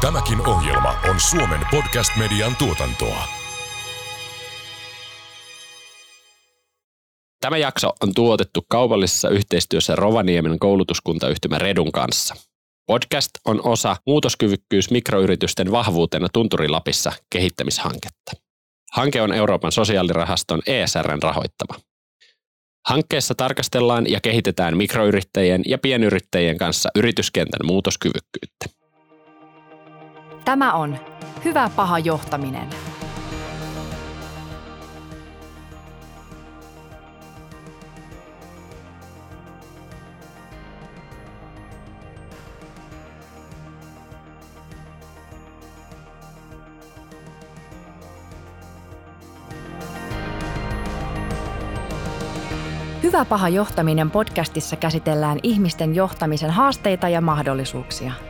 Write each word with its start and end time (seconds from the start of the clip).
Tämäkin 0.00 0.48
ohjelma 0.48 0.94
on 1.10 1.20
Suomen 1.20 1.60
podcast-median 1.70 2.56
tuotantoa. 2.56 3.24
Tämä 7.40 7.56
jakso 7.56 7.92
on 8.02 8.14
tuotettu 8.14 8.66
kaupallisessa 8.68 9.28
yhteistyössä 9.28 9.96
Rovaniemen 9.96 10.58
koulutuskuntayhtymä 10.58 11.58
Redun 11.58 11.92
kanssa. 11.92 12.34
Podcast 12.86 13.30
on 13.44 13.60
osa 13.66 13.96
muutoskyvykkyys 14.06 14.90
mikroyritysten 14.90 15.70
vahvuutena 15.70 16.28
Tunturilapissa 16.32 17.12
kehittämishanketta. 17.30 18.32
Hanke 18.92 19.22
on 19.22 19.32
Euroopan 19.32 19.72
sosiaalirahaston 19.72 20.62
ESRn 20.66 21.22
rahoittama. 21.22 21.74
Hankkeessa 22.88 23.34
tarkastellaan 23.34 24.10
ja 24.10 24.20
kehitetään 24.20 24.76
mikroyrittäjien 24.76 25.62
ja 25.66 25.78
pienyrittäjien 25.78 26.58
kanssa 26.58 26.88
yrityskentän 26.96 27.66
muutoskyvykkyyttä. 27.66 28.79
Tämä 30.44 30.72
on 30.72 30.98
Hyvä 31.44 31.70
paha 31.76 31.98
johtaminen. 31.98 32.68
Hyvä 53.02 53.24
paha 53.24 53.48
johtaminen 53.48 54.10
podcastissa 54.10 54.76
käsitellään 54.76 55.38
ihmisten 55.42 55.94
johtamisen 55.94 56.50
haasteita 56.50 57.08
ja 57.08 57.20
mahdollisuuksia. 57.20 58.29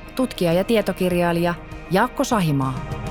tutkija 0.15 0.53
ja 0.53 0.63
tietokirjailija 0.63 1.53
Jaakko 1.91 2.23
Sahimaa. 2.23 3.01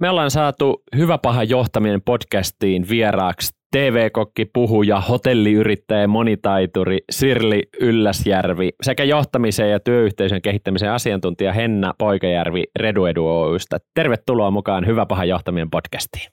Me 0.00 0.10
ollaan 0.10 0.30
saatu 0.30 0.82
Hyvä 0.96 1.18
paha 1.18 1.44
johtaminen 1.44 2.02
podcastiin 2.02 2.88
vieraaksi 2.88 3.58
TV-kokki, 3.72 4.44
puhuja, 4.44 5.00
hotelliyrittäjä, 5.00 6.06
monitaituri 6.06 6.98
Sirli 7.10 7.62
Ylläsjärvi 7.80 8.70
sekä 8.82 9.04
johtamisen 9.04 9.70
ja 9.70 9.80
työyhteisön 9.80 10.42
kehittämisen 10.42 10.90
asiantuntija 10.90 11.52
Henna 11.52 11.94
Poikajärvi 11.98 12.64
Reduedu 12.78 13.26
Oystä. 13.26 13.78
Tervetuloa 13.94 14.50
mukaan 14.50 14.86
Hyvä 14.86 15.06
paha 15.06 15.24
johtaminen 15.24 15.70
podcastiin. 15.70 16.30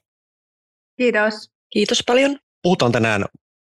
Kiitos. 0.96 1.55
Kiitos 1.70 2.02
paljon. 2.06 2.38
Puhutaan 2.62 2.92
tänään 2.92 3.24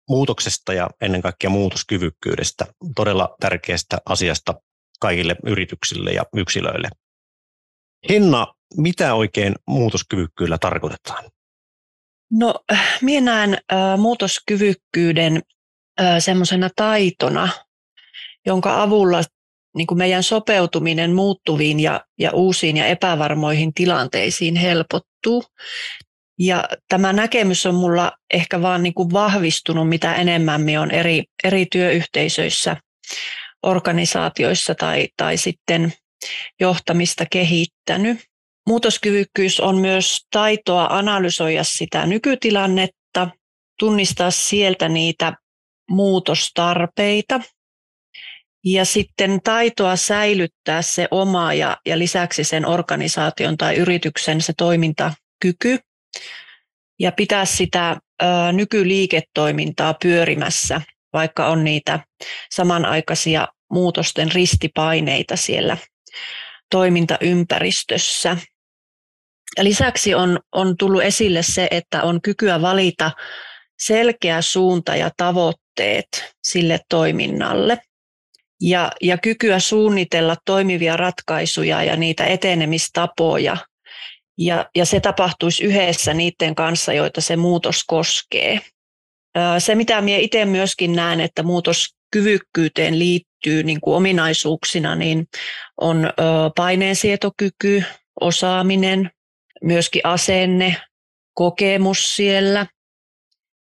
muutoksesta 0.08 0.72
ja 0.72 0.90
ennen 1.00 1.22
kaikkea 1.22 1.50
muutoskyvykkyydestä, 1.50 2.66
todella 2.96 3.36
tärkeästä 3.40 3.98
asiasta 4.06 4.54
kaikille 5.00 5.36
yrityksille 5.46 6.10
ja 6.12 6.24
yksilöille. 6.36 6.88
Henna, 8.08 8.54
mitä 8.76 9.14
oikein 9.14 9.54
muutoskyvykkyydellä 9.66 10.58
tarkoitetaan? 10.58 11.24
No, 12.32 12.54
minä 13.00 13.34
näen 13.34 13.58
äh, 13.72 13.98
muutoskyvykkyyden 13.98 15.42
äh, 16.00 16.16
semmoisena 16.18 16.70
taitona, 16.76 17.48
jonka 18.46 18.82
avulla 18.82 19.22
niin 19.76 19.86
kuin 19.86 19.98
meidän 19.98 20.22
sopeutuminen 20.22 21.12
muuttuviin 21.12 21.80
ja, 21.80 22.00
ja 22.18 22.30
uusiin 22.32 22.76
ja 22.76 22.86
epävarmoihin 22.86 23.74
tilanteisiin 23.74 24.56
helpottuu. 24.56 25.44
Ja 26.38 26.64
tämä 26.88 27.12
näkemys 27.12 27.66
on 27.66 27.74
mulla 27.74 28.12
ehkä 28.32 28.62
vaan 28.62 28.82
niin 28.82 28.94
kuin 28.94 29.12
vahvistunut, 29.12 29.88
mitä 29.88 30.14
enemmän 30.14 30.60
me 30.60 30.78
on 30.78 30.90
eri, 30.90 31.24
eri 31.44 31.66
työyhteisöissä, 31.66 32.76
organisaatioissa 33.62 34.74
tai, 34.74 35.08
tai 35.16 35.36
sitten 35.36 35.92
johtamista 36.60 37.24
kehittänyt. 37.30 38.18
Muutoskyvykkyys 38.66 39.60
on 39.60 39.78
myös 39.78 40.26
taitoa 40.30 40.86
analysoida 40.90 41.64
sitä 41.64 42.06
nykytilannetta, 42.06 43.28
tunnistaa 43.78 44.30
sieltä 44.30 44.88
niitä 44.88 45.32
muutostarpeita 45.90 47.40
ja 48.64 48.84
sitten 48.84 49.40
taitoa 49.44 49.96
säilyttää 49.96 50.82
se 50.82 51.08
oma 51.10 51.54
ja, 51.54 51.76
ja 51.86 51.98
lisäksi 51.98 52.44
sen 52.44 52.66
organisaation 52.66 53.56
tai 53.56 53.76
yrityksen 53.76 54.40
se 54.40 54.52
toimintakyky 54.56 55.78
ja 56.98 57.12
pitää 57.12 57.44
sitä 57.44 57.96
ö, 58.22 58.26
nykyliiketoimintaa 58.52 59.94
pyörimässä, 60.02 60.80
vaikka 61.12 61.46
on 61.46 61.64
niitä 61.64 62.00
samanaikaisia 62.52 63.48
muutosten 63.70 64.32
ristipaineita 64.32 65.36
siellä 65.36 65.76
toimintaympäristössä. 66.70 68.36
Lisäksi 69.60 70.14
on, 70.14 70.40
on 70.52 70.76
tullut 70.76 71.02
esille 71.02 71.42
se, 71.42 71.68
että 71.70 72.02
on 72.02 72.22
kykyä 72.22 72.62
valita 72.62 73.10
selkeä 73.78 74.42
suunta 74.42 74.96
ja 74.96 75.10
tavoitteet 75.16 76.34
sille 76.44 76.80
toiminnalle 76.88 77.78
ja, 78.60 78.92
ja 79.02 79.18
kykyä 79.18 79.58
suunnitella 79.58 80.36
toimivia 80.44 80.96
ratkaisuja 80.96 81.82
ja 81.82 81.96
niitä 81.96 82.24
etenemistapoja. 82.24 83.56
Ja, 84.38 84.70
ja 84.76 84.84
se 84.84 85.00
tapahtuisi 85.00 85.64
yhdessä 85.64 86.14
niiden 86.14 86.54
kanssa, 86.54 86.92
joita 86.92 87.20
se 87.20 87.36
muutos 87.36 87.84
koskee. 87.86 88.60
Se, 89.58 89.74
mitä 89.74 90.00
minä 90.00 90.18
itse 90.18 90.44
myöskin 90.44 90.92
näen, 90.92 91.20
että 91.20 91.42
muutoskyvykkyyteen 91.42 92.98
liittyy 92.98 93.62
niin 93.62 93.80
kuin 93.80 93.96
ominaisuuksina, 93.96 94.94
niin 94.94 95.26
on 95.80 96.10
paineensietokyky, 96.56 97.84
osaaminen, 98.20 99.10
myöskin 99.62 100.00
asenne, 100.04 100.76
kokemus 101.34 102.16
siellä, 102.16 102.66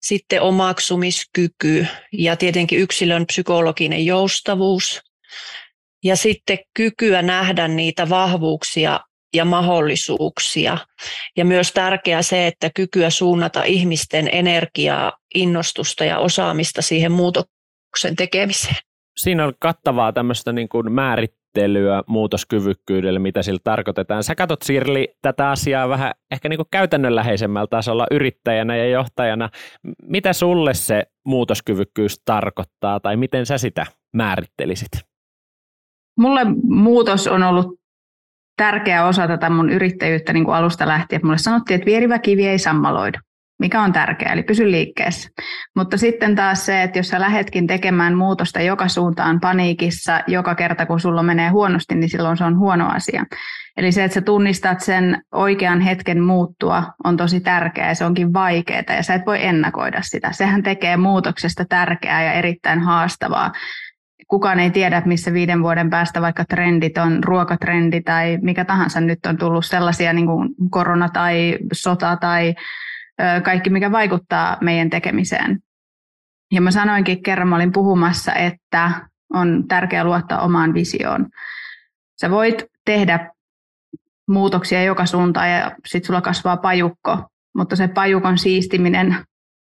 sitten 0.02 0.42
omaksumiskyky 0.42 1.88
ja 2.14 2.36
tietenkin 2.36 2.80
yksilön 2.80 3.26
psykologinen 3.26 4.06
joustavuus 4.06 5.02
ja 6.04 6.16
sitten 6.16 6.58
kykyä 6.74 7.22
nähdä 7.22 7.68
niitä 7.68 8.10
vahvuuksia 8.10 9.00
ja 9.36 9.46
mahdollisuuksia. 9.46 10.78
Ja 11.38 11.46
myös 11.46 11.72
tärkeää 11.72 12.22
se, 12.22 12.48
että 12.48 12.70
kykyä 12.76 13.10
suunnata 13.10 13.64
ihmisten 13.64 14.30
energiaa, 14.32 15.14
innostusta 15.36 16.06
ja 16.06 16.20
osaamista 16.20 16.82
siihen 16.82 17.12
muutoksen 17.12 18.16
tekemiseen. 18.18 18.76
Siinä 19.18 19.46
on 19.46 19.54
kattavaa 19.60 20.14
tämmöistä 20.14 20.52
niin 20.52 20.70
kuin 20.70 20.92
määrit, 20.92 21.38
käsittelyä 21.58 22.04
muutoskyvykkyydelle, 22.08 23.20
mitä 23.20 23.44
sillä 23.44 23.60
tarkoitetaan. 23.64 24.24
Sä 24.24 24.36
katsot 24.36 24.62
Sirli 24.62 25.16
tätä 25.22 25.50
asiaa 25.50 25.90
vähän 25.90 26.12
ehkä 26.32 26.50
niin 26.50 26.58
kuin 26.58 26.68
käytännönläheisemmällä 26.72 27.68
tasolla 27.68 28.08
yrittäjänä 28.12 28.76
ja 28.76 28.90
johtajana. 28.90 29.50
Mitä 30.04 30.34
sulle 30.34 30.74
se 30.74 31.04
muutoskyvykkyys 31.26 32.22
tarkoittaa 32.26 33.00
tai 33.00 33.18
miten 33.18 33.46
sä 33.46 33.58
sitä 33.58 33.86
määrittelisit? 34.14 34.92
Mulle 36.20 36.42
muutos 36.64 37.28
on 37.28 37.44
ollut 37.44 37.80
tärkeä 38.58 39.06
osa 39.06 39.28
tätä 39.28 39.50
mun 39.50 39.70
yrittäjyyttä 39.70 40.34
niin 40.34 40.46
kuin 40.46 40.56
alusta 40.56 40.88
lähtien. 40.88 41.22
Mulle 41.24 41.38
sanottiin, 41.38 41.76
että 41.76 41.86
vierivä 41.86 42.20
kivi 42.20 42.48
ei 42.48 42.60
sammaloida 42.60 43.20
mikä 43.60 43.82
on 43.82 43.94
tärkeää, 43.94 44.34
eli 44.34 44.44
pysy 44.44 44.72
liikkeessä. 44.72 45.30
Mutta 45.76 45.98
sitten 45.98 46.36
taas 46.36 46.66
se, 46.66 46.84
että 46.84 47.00
jos 47.00 47.08
sä 47.08 47.20
lähetkin 47.20 47.68
tekemään 47.68 48.18
muutosta 48.18 48.62
joka 48.62 48.88
suuntaan 48.88 49.40
paniikissa 49.40 50.22
joka 50.28 50.56
kerta, 50.56 50.86
kun 50.86 51.00
sulla 51.00 51.24
menee 51.24 51.50
huonosti, 51.50 51.96
niin 51.96 52.10
silloin 52.10 52.38
se 52.38 52.44
on 52.44 52.60
huono 52.60 52.90
asia. 52.90 53.26
Eli 53.78 53.92
se, 53.92 54.04
että 54.04 54.16
sä 54.16 54.22
tunnistat 54.22 54.82
sen 54.82 55.22
oikean 55.32 55.82
hetken 55.82 56.22
muuttua, 56.24 56.84
on 57.04 57.18
tosi 57.18 57.40
tärkeää 57.40 57.88
ja 57.88 57.96
se 57.96 58.06
onkin 58.06 58.34
vaikeaa 58.34 58.84
ja 58.90 59.04
sä 59.04 59.14
et 59.14 59.26
voi 59.26 59.46
ennakoida 59.46 60.02
sitä. 60.02 60.32
Sehän 60.32 60.64
tekee 60.64 60.98
muutoksesta 60.98 61.66
tärkeää 61.70 62.24
ja 62.24 62.34
erittäin 62.34 62.80
haastavaa. 62.80 63.52
Kukaan 64.28 64.60
ei 64.60 64.72
tiedä, 64.72 65.02
missä 65.06 65.34
viiden 65.34 65.64
vuoden 65.64 65.90
päästä 65.90 66.22
vaikka 66.22 66.46
trendit 66.46 66.98
on, 66.98 67.24
ruokatrendi 67.24 68.02
tai 68.02 68.38
mikä 68.42 68.66
tahansa 68.66 69.02
nyt 69.02 69.26
on 69.26 69.38
tullut 69.38 69.66
sellaisia 69.66 70.14
niin 70.14 70.26
kuin 70.26 70.50
korona 70.70 71.10
tai 71.10 71.58
sota 71.74 72.18
tai 72.18 72.56
kaikki, 73.44 73.70
mikä 73.70 73.92
vaikuttaa 73.92 74.58
meidän 74.62 74.90
tekemiseen. 74.90 75.60
Ja 76.52 76.62
mä 76.62 76.72
sanoinkin 76.72 77.24
kerran, 77.24 77.48
mä 77.48 77.56
olin 77.56 77.72
puhumassa, 77.72 78.34
että 78.34 78.92
on 79.34 79.68
tärkeää 79.68 80.04
luottaa 80.04 80.42
omaan 80.42 80.74
visioon. 80.74 81.30
Sä 82.22 82.32
voit 82.32 82.64
tehdä 82.86 83.32
muutoksia 84.28 84.84
joka 84.84 85.06
suuntaan 85.06 85.52
ja 85.52 85.72
sitten 85.86 86.08
sulla 86.08 86.22
kasvaa 86.22 86.58
pajukko, 86.58 87.28
mutta 87.56 87.76
se 87.76 87.88
pajukon 87.88 88.38
siistiminen 88.38 89.18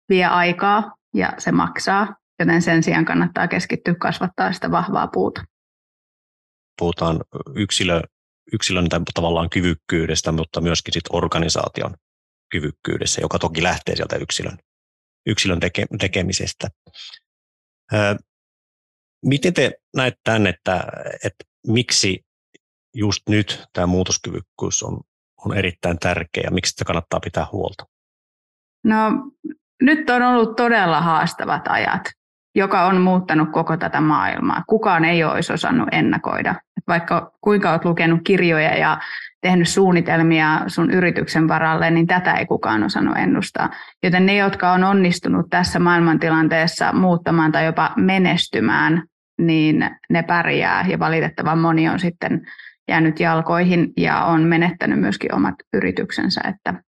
vie 0.08 0.24
aikaa 0.24 0.94
ja 1.14 1.32
se 1.38 1.52
maksaa, 1.52 2.14
joten 2.38 2.62
sen 2.62 2.82
sijaan 2.82 3.04
kannattaa 3.04 3.48
keskittyä 3.48 3.94
kasvattaa 3.94 4.52
sitä 4.52 4.70
vahvaa 4.70 5.06
puuta. 5.06 5.44
Puhutaan 6.78 7.20
yksilö, 7.54 8.00
yksilön 8.52 8.88
tavallaan 9.14 9.50
kyvykkyydestä, 9.50 10.32
mutta 10.32 10.60
myöskin 10.60 10.92
sit 10.92 11.04
organisaation 11.10 11.94
kyvykkyydessä, 12.50 13.20
joka 13.20 13.38
toki 13.38 13.62
lähtee 13.62 13.96
sieltä 13.96 14.16
yksilön, 14.16 14.58
yksilön 15.26 15.60
teke, 15.60 15.86
tekemisestä. 15.98 16.68
Ö, 17.92 18.16
miten 19.26 19.54
te 19.54 19.72
näette 19.96 20.20
tämän, 20.24 20.46
että, 20.46 20.84
että 21.24 21.44
miksi 21.66 22.24
just 22.94 23.22
nyt 23.28 23.64
tämä 23.72 23.86
muutoskyvykkyys 23.86 24.82
on, 24.82 25.00
on 25.44 25.56
erittäin 25.56 25.98
tärkeä 25.98 26.42
ja 26.44 26.50
miksi 26.50 26.70
sitä 26.70 26.84
kannattaa 26.84 27.20
pitää 27.20 27.46
huolta? 27.52 27.84
No 28.84 28.96
nyt 29.82 30.10
on 30.10 30.22
ollut 30.22 30.56
todella 30.56 31.00
haastavat 31.00 31.62
ajat, 31.68 32.02
joka 32.54 32.86
on 32.86 33.00
muuttanut 33.00 33.48
koko 33.52 33.76
tätä 33.76 34.00
maailmaa. 34.00 34.64
Kukaan 34.66 35.04
ei 35.04 35.24
olisi 35.24 35.52
osannut 35.52 35.88
ennakoida. 35.92 36.54
Vaikka 36.88 37.32
kuinka 37.40 37.70
olet 37.70 37.84
lukenut 37.84 38.20
kirjoja 38.24 38.76
ja 38.76 38.98
tehnyt 39.40 39.68
suunnitelmia 39.68 40.60
sun 40.66 40.90
yrityksen 40.90 41.48
varalle, 41.48 41.90
niin 41.90 42.06
tätä 42.06 42.34
ei 42.34 42.46
kukaan 42.46 42.82
osannut 42.82 43.16
ennustaa. 43.16 43.70
Joten 44.02 44.26
ne, 44.26 44.36
jotka 44.36 44.72
on 44.72 44.84
onnistunut 44.84 45.46
tässä 45.50 45.78
maailmantilanteessa 45.78 46.92
muuttamaan 46.92 47.52
tai 47.52 47.64
jopa 47.64 47.92
menestymään, 47.96 49.02
niin 49.38 49.90
ne 50.10 50.22
pärjää 50.22 50.86
ja 50.88 50.98
valitettavan 50.98 51.58
moni 51.58 51.88
on 51.88 52.00
sitten 52.00 52.46
jäänyt 52.88 53.20
jalkoihin 53.20 53.92
ja 53.96 54.24
on 54.24 54.42
menettänyt 54.42 55.00
myöskin 55.00 55.34
omat 55.34 55.54
yrityksensä. 55.72 56.40
Että 56.48 56.82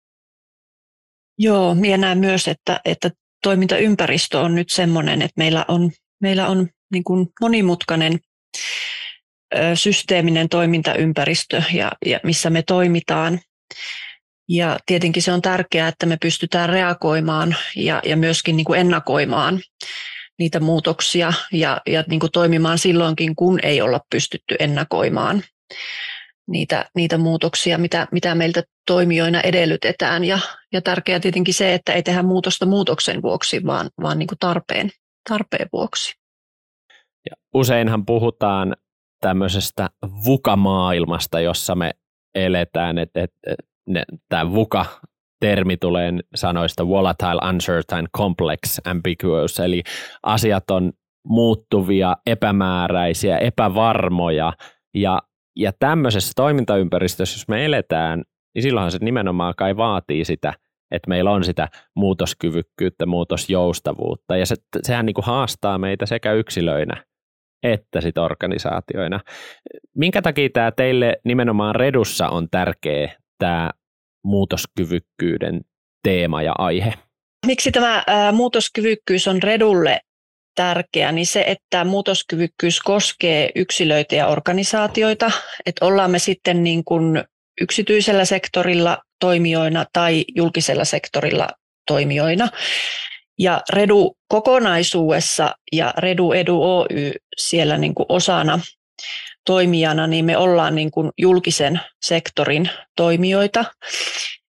Joo, 1.39 1.75
minä 1.75 1.97
näen 1.97 2.19
myös, 2.19 2.49
että, 2.49 2.81
että 2.85 3.11
toimintaympäristö 3.47 4.41
on 4.41 4.55
nyt 4.55 4.71
sellainen, 4.71 5.23
että 5.23 5.35
meillä 5.39 5.65
on, 5.69 5.91
meillä 6.21 6.47
on 6.49 6.69
niin 6.93 7.05
kuin 7.05 7.29
monimutkainen 7.41 8.19
systeeminen 9.75 10.49
toimintaympäristö, 10.49 11.63
ja, 11.73 11.93
ja 12.07 12.21
missä 12.23 12.51
me 12.51 12.63
toimitaan. 12.63 13.41
Ja 14.49 14.79
tietenkin 14.87 15.23
se 15.23 15.33
on 15.33 15.43
tärkeää, 15.43 15.89
että 15.89 16.07
me 16.07 16.17
pystytään 16.21 16.69
reagoimaan 16.69 17.57
ja, 17.77 18.03
ja 18.05 18.17
myöskin 18.17 18.57
niin 18.57 18.65
kuin 18.65 18.81
ennakoimaan 18.81 19.61
niitä 20.39 20.61
muutoksia 20.61 21.33
ja, 21.53 21.81
ja 21.87 22.05
niin 22.09 22.21
kuin 22.21 22.33
toimimaan 22.33 22.79
silloinkin, 22.79 23.37
kun 23.37 23.61
ei 23.63 23.81
olla 23.83 24.01
pystytty 24.11 24.57
ennakoimaan 24.59 25.43
niitä, 26.49 26.91
niitä 26.95 27.19
muutoksia, 27.19 27.79
mitä, 27.79 28.09
mitä 28.13 28.35
meiltä 28.35 28.63
toimijoina 28.87 29.41
edellytetään. 29.41 30.25
Ja, 30.25 30.39
ja 30.73 30.83
tärkeää 30.83 31.21
tietenkin 31.21 31.55
se, 31.55 31.75
että 31.75 31.93
ei 31.93 32.03
tehdä 32.03 32.23
muutosta 32.23 32.67
muutoksen 32.67 33.23
vuoksi, 33.23 33.67
vaan, 33.67 33.91
vaan 34.03 34.19
niin 34.19 34.27
kuin 34.27 34.39
tarpeen, 34.39 34.91
tarpeen 35.29 35.69
vuoksi. 35.73 36.15
Ja 37.31 37.37
useinhan 37.55 38.07
puhutaan 38.07 38.77
tämmöisestä 39.21 39.91
VUKA-maailmasta, 40.27 41.41
jossa 41.41 41.75
me 41.75 41.91
eletään, 42.35 42.99
että, 42.99 43.23
että 43.23 43.43
tämä 44.29 44.53
VUKA 44.53 44.87
termi 45.41 45.77
tulee 45.77 46.13
sanoista 46.35 46.89
volatile, 46.89 47.51
uncertain, 47.51 48.09
complex, 48.17 48.79
ambiguous, 48.85 49.61
eli 49.61 49.83
asiat 50.23 50.71
on 50.71 50.93
muuttuvia, 51.29 52.17
epämääräisiä, 52.27 53.39
epävarmoja, 53.39 54.53
ja 54.95 55.23
ja 55.57 55.73
tämmöisessä 55.79 56.33
toimintaympäristössä, 56.37 57.39
jos 57.39 57.49
me 57.49 57.65
eletään, 57.65 58.25
niin 58.57 58.63
silloinhan 58.63 58.93
se 58.93 58.99
nimenomaan 59.01 59.55
kai 59.57 59.77
vaatii 59.77 60.25
sitä, 60.25 60.55
että 60.91 61.09
meillä 61.09 61.31
on 61.31 61.45
sitä 61.45 61.69
muutoskyvykkyyttä, 61.97 63.07
muutosjoustavuutta, 63.07 64.37
ja 64.37 64.47
se, 64.47 64.57
sehän 64.83 65.07
niin 65.07 65.15
kuin 65.15 65.25
haastaa 65.25 65.79
meitä 65.79 66.07
sekä 66.07 66.33
yksilöinä 66.33 67.05
että 67.63 68.01
sit 68.01 68.19
organisaatioina. 68.19 69.21
Minkä 69.95 70.23
takia 70.23 70.49
tämä 70.53 70.73
teille 70.73 71.17
nimenomaan 71.25 71.75
Redussa 71.75 72.29
on 72.29 72.49
tärkeä 72.51 73.17
tämä 73.39 73.71
muutoskyvykkyyden 74.25 75.61
teema 76.03 76.43
ja 76.43 76.53
aihe? 76.59 76.95
Miksi 77.47 77.73
tämä 77.73 78.05
ää, 78.07 78.33
muutoskyvykkyys 78.33 79.29
on 79.29 79.43
Redulle 79.43 80.01
tärkeä, 80.55 81.13
niin 81.13 81.27
se, 81.27 81.45
että 81.47 81.85
muutoskyvykkyys 81.85 82.81
koskee 82.81 83.51
yksilöitä 83.55 84.15
ja 84.15 84.27
organisaatioita, 84.27 85.31
että 85.67 85.85
ollaan 85.85 86.11
me 86.11 86.19
sitten 86.19 86.65
niin 86.65 86.85
kuin 86.85 87.25
yksityisellä 87.61 88.25
sektorilla 88.25 88.99
toimijoina 89.21 89.85
tai 89.93 90.25
julkisella 90.35 90.85
sektorilla 90.85 91.49
toimijoina. 91.87 92.49
Ja 93.39 93.61
Redu 93.73 94.17
kokonaisuudessa 94.29 95.55
ja 95.73 95.95
Redu 95.99 96.33
Edu 96.33 96.63
Oy 96.63 97.13
siellä 97.39 97.79
niin 97.79 97.95
kuin 97.95 98.07
osana 98.09 98.61
toimijana, 99.47 100.07
niin 100.07 100.25
me 100.25 100.37
ollaan 100.37 100.75
niin 100.75 100.91
kuin 100.91 101.11
julkisen 101.19 101.81
sektorin 102.05 102.71
toimijoita. 102.97 103.65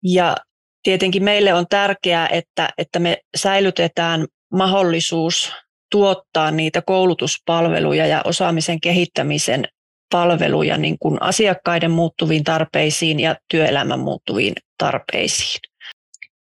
Ja 0.04 0.38
tietenkin 0.84 1.24
meille 1.24 1.54
on 1.54 1.66
tärkeää, 1.70 2.28
että, 2.28 2.70
että 2.78 3.00
me 3.00 3.18
säilytetään 3.38 4.26
mahdollisuus 4.54 5.52
tuottaa 5.92 6.52
niitä 6.52 6.82
koulutuspalveluja 6.82 8.08
ja 8.08 8.22
osaamisen 8.26 8.82
kehittämisen 8.82 9.68
palveluja 10.12 10.78
niin 10.78 10.98
kuin 11.00 11.22
asiakkaiden 11.22 11.92
muuttuviin 11.92 12.44
tarpeisiin 12.44 13.20
ja 13.20 13.36
työelämän 13.52 14.00
muuttuviin 14.00 14.54
tarpeisiin. 14.78 15.60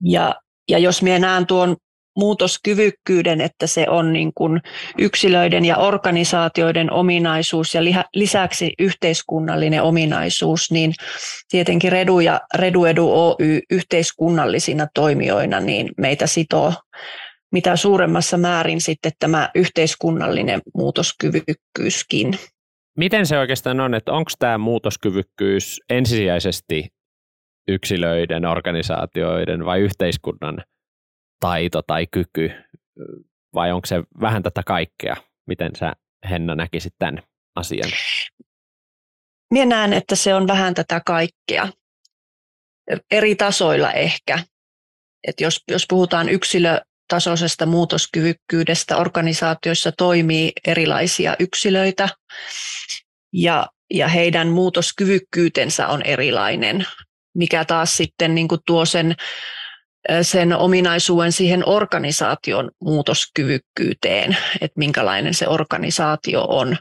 Ja, 0.04 0.34
ja 0.68 0.78
jos 0.78 1.02
minä 1.02 1.18
näen 1.18 1.46
tuon 1.46 1.76
muutoskyvykkyyden, 2.16 3.40
että 3.40 3.66
se 3.66 3.86
on 3.88 4.12
niin 4.12 4.32
kuin 4.34 4.60
yksilöiden 4.98 5.64
ja 5.64 5.76
organisaatioiden 5.76 6.92
ominaisuus 6.92 7.74
ja 7.74 7.80
lisäksi 8.14 8.72
yhteiskunnallinen 8.78 9.82
ominaisuus, 9.82 10.70
niin 10.70 10.92
tietenkin 11.50 11.92
Redu 11.92 12.20
ja 12.20 12.40
Redu 12.54 12.84
Edu 12.84 13.10
Oy 13.12 13.60
yhteiskunnallisina 13.70 14.86
toimijoina 14.94 15.60
niin 15.60 15.88
meitä 15.96 16.26
sitoo 16.26 16.72
mitä 17.52 17.76
suuremmassa 17.76 18.36
määrin 18.36 18.80
sitten 18.80 19.12
tämä 19.18 19.50
yhteiskunnallinen 19.54 20.60
muutoskyvykkyyskin. 20.74 22.38
Miten 23.00 23.26
se 23.26 23.38
oikeastaan 23.38 23.80
on, 23.80 23.94
että 23.94 24.12
onko 24.12 24.30
tämä 24.38 24.58
muutoskyvykkyys 24.58 25.80
ensisijaisesti 25.90 26.88
yksilöiden, 27.68 28.46
organisaatioiden 28.46 29.64
vai 29.64 29.80
yhteiskunnan 29.80 30.64
taito 31.40 31.82
tai 31.82 32.06
kyky, 32.06 32.50
vai 33.54 33.72
onko 33.72 33.86
se 33.86 34.02
vähän 34.20 34.42
tätä 34.42 34.62
kaikkea? 34.66 35.16
Miten 35.46 35.76
sä 35.76 35.92
Henna 36.30 36.54
näkisit 36.54 36.94
tämän 36.98 37.22
asian? 37.56 37.90
Minä 39.50 39.66
näen, 39.66 39.92
että 39.92 40.16
se 40.16 40.34
on 40.34 40.46
vähän 40.46 40.74
tätä 40.74 41.00
kaikkea. 41.06 41.68
Eri 43.10 43.34
tasoilla 43.34 43.92
ehkä. 43.92 44.38
Et 45.28 45.40
jos, 45.40 45.64
jos 45.70 45.84
puhutaan 45.88 46.28
yksilö, 46.28 46.80
tasoisesta 47.10 47.66
muutoskyvykkyydestä 47.66 48.96
organisaatioissa 48.96 49.92
toimii 49.92 50.52
erilaisia 50.66 51.36
yksilöitä 51.38 52.08
ja, 53.32 53.66
ja 53.90 54.08
heidän 54.08 54.48
muutoskyvykkyytensä 54.48 55.88
on 55.88 56.02
erilainen, 56.02 56.86
mikä 57.34 57.64
taas 57.64 57.96
sitten 57.96 58.34
niin 58.34 58.48
kuin 58.48 58.60
tuo 58.66 58.84
sen, 58.84 59.14
sen 60.22 60.56
ominaisuuden 60.56 61.32
siihen 61.32 61.68
organisaation 61.68 62.70
muutoskyvykkyyteen, 62.80 64.36
että 64.60 64.78
minkälainen 64.78 65.34
se 65.34 65.48
organisaatio 65.48 66.44
on, 66.44 66.76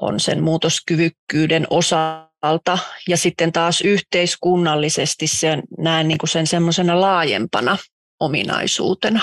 on 0.00 0.20
sen 0.20 0.42
muutoskyvykkyyden 0.42 1.66
osalta. 1.70 2.78
Ja 3.08 3.16
sitten 3.16 3.52
taas 3.52 3.80
yhteiskunnallisesti 3.80 5.26
sen, 5.26 5.62
näen 5.78 6.08
niin 6.08 6.18
kuin 6.18 6.30
sen 6.30 6.46
semmoisena 6.46 7.00
laajempana 7.00 7.76
ominaisuutena. 8.20 9.20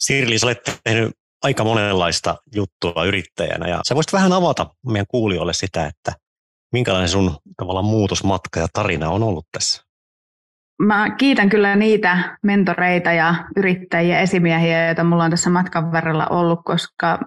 Sirli, 0.00 0.38
sä 0.38 0.46
olet 0.46 0.80
tehnyt 0.84 1.12
aika 1.42 1.64
monenlaista 1.64 2.36
juttua 2.54 3.04
yrittäjänä 3.04 3.68
ja 3.68 3.80
sä 3.82 3.94
voisit 3.94 4.12
vähän 4.12 4.32
avata 4.32 4.66
meidän 4.86 5.06
kuulijoille 5.08 5.52
sitä, 5.52 5.86
että 5.86 6.12
minkälainen 6.72 7.08
sun 7.08 7.36
tavallaan 7.56 7.84
muutosmatka 7.84 8.60
ja 8.60 8.66
tarina 8.72 9.10
on 9.10 9.22
ollut 9.22 9.46
tässä? 9.52 9.82
Mä 10.82 11.10
kiitän 11.10 11.48
kyllä 11.48 11.76
niitä 11.76 12.38
mentoreita 12.42 13.12
ja 13.12 13.34
yrittäjiä, 13.56 14.20
esimiehiä, 14.20 14.86
joita 14.86 15.04
mulla 15.04 15.24
on 15.24 15.30
tässä 15.30 15.50
matkan 15.50 15.92
varrella 15.92 16.26
ollut, 16.26 16.60
koska 16.64 17.18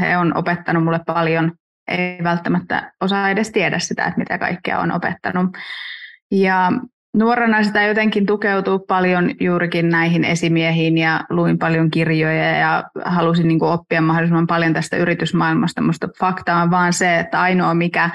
he 0.00 0.16
on 0.16 0.36
opettanut 0.36 0.84
mulle 0.84 1.00
paljon. 1.06 1.52
Ei 1.88 2.24
välttämättä 2.24 2.92
osaa 3.00 3.30
edes 3.30 3.50
tiedä 3.50 3.78
sitä, 3.78 4.04
että 4.04 4.18
mitä 4.18 4.38
kaikkea 4.38 4.78
on 4.78 4.92
opettanut. 4.92 5.56
Ja 6.30 6.72
nuorena 7.18 7.62
sitä 7.62 7.82
jotenkin 7.82 8.26
tukeutuu 8.26 8.78
paljon 8.78 9.30
juurikin 9.40 9.88
näihin 9.88 10.24
esimiehiin 10.24 10.98
ja 10.98 11.20
luin 11.30 11.58
paljon 11.58 11.90
kirjoja 11.90 12.50
ja 12.50 12.84
halusin 13.04 13.48
niin 13.48 13.58
kuin 13.58 13.70
oppia 13.70 14.00
mahdollisimman 14.00 14.46
paljon 14.46 14.72
tästä 14.72 14.96
yritysmaailmasta. 14.96 15.82
Mutta 15.82 16.08
fakta 16.18 16.56
on 16.56 16.70
vaan 16.70 16.92
se, 16.92 17.18
että 17.18 17.40
ainoa 17.40 17.74
mikä 17.74 18.10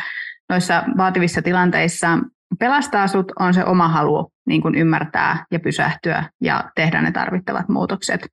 noissa 0.49 0.83
vaativissa 0.97 1.41
tilanteissa 1.41 2.19
pelastaa 2.59 3.07
sut 3.07 3.31
on 3.39 3.53
se 3.53 3.65
oma 3.65 3.87
halu 3.87 4.31
niin 4.47 4.61
kuin 4.61 4.75
ymmärtää 4.75 5.45
ja 5.51 5.59
pysähtyä 5.59 6.23
ja 6.41 6.63
tehdä 6.75 7.01
ne 7.01 7.11
tarvittavat 7.11 7.69
muutokset. 7.69 8.27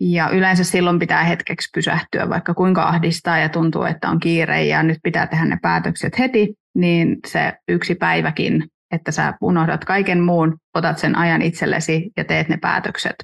Ja 0.00 0.28
yleensä 0.28 0.64
silloin 0.64 0.98
pitää 0.98 1.24
hetkeksi 1.24 1.68
pysähtyä, 1.74 2.28
vaikka 2.28 2.54
kuinka 2.54 2.82
ahdistaa 2.82 3.38
ja 3.38 3.48
tuntuu, 3.48 3.82
että 3.82 4.08
on 4.08 4.20
kiire 4.20 4.64
ja 4.64 4.82
nyt 4.82 4.98
pitää 5.02 5.26
tehdä 5.26 5.44
ne 5.44 5.58
päätökset 5.62 6.18
heti, 6.18 6.54
niin 6.74 7.16
se 7.26 7.52
yksi 7.68 7.94
päiväkin, 7.94 8.64
että 8.90 9.12
sä 9.12 9.34
unohdat 9.40 9.84
kaiken 9.84 10.20
muun, 10.20 10.56
otat 10.74 10.98
sen 10.98 11.18
ajan 11.18 11.42
itsellesi 11.42 12.10
ja 12.16 12.24
teet 12.24 12.48
ne 12.48 12.56
päätökset. 12.56 13.14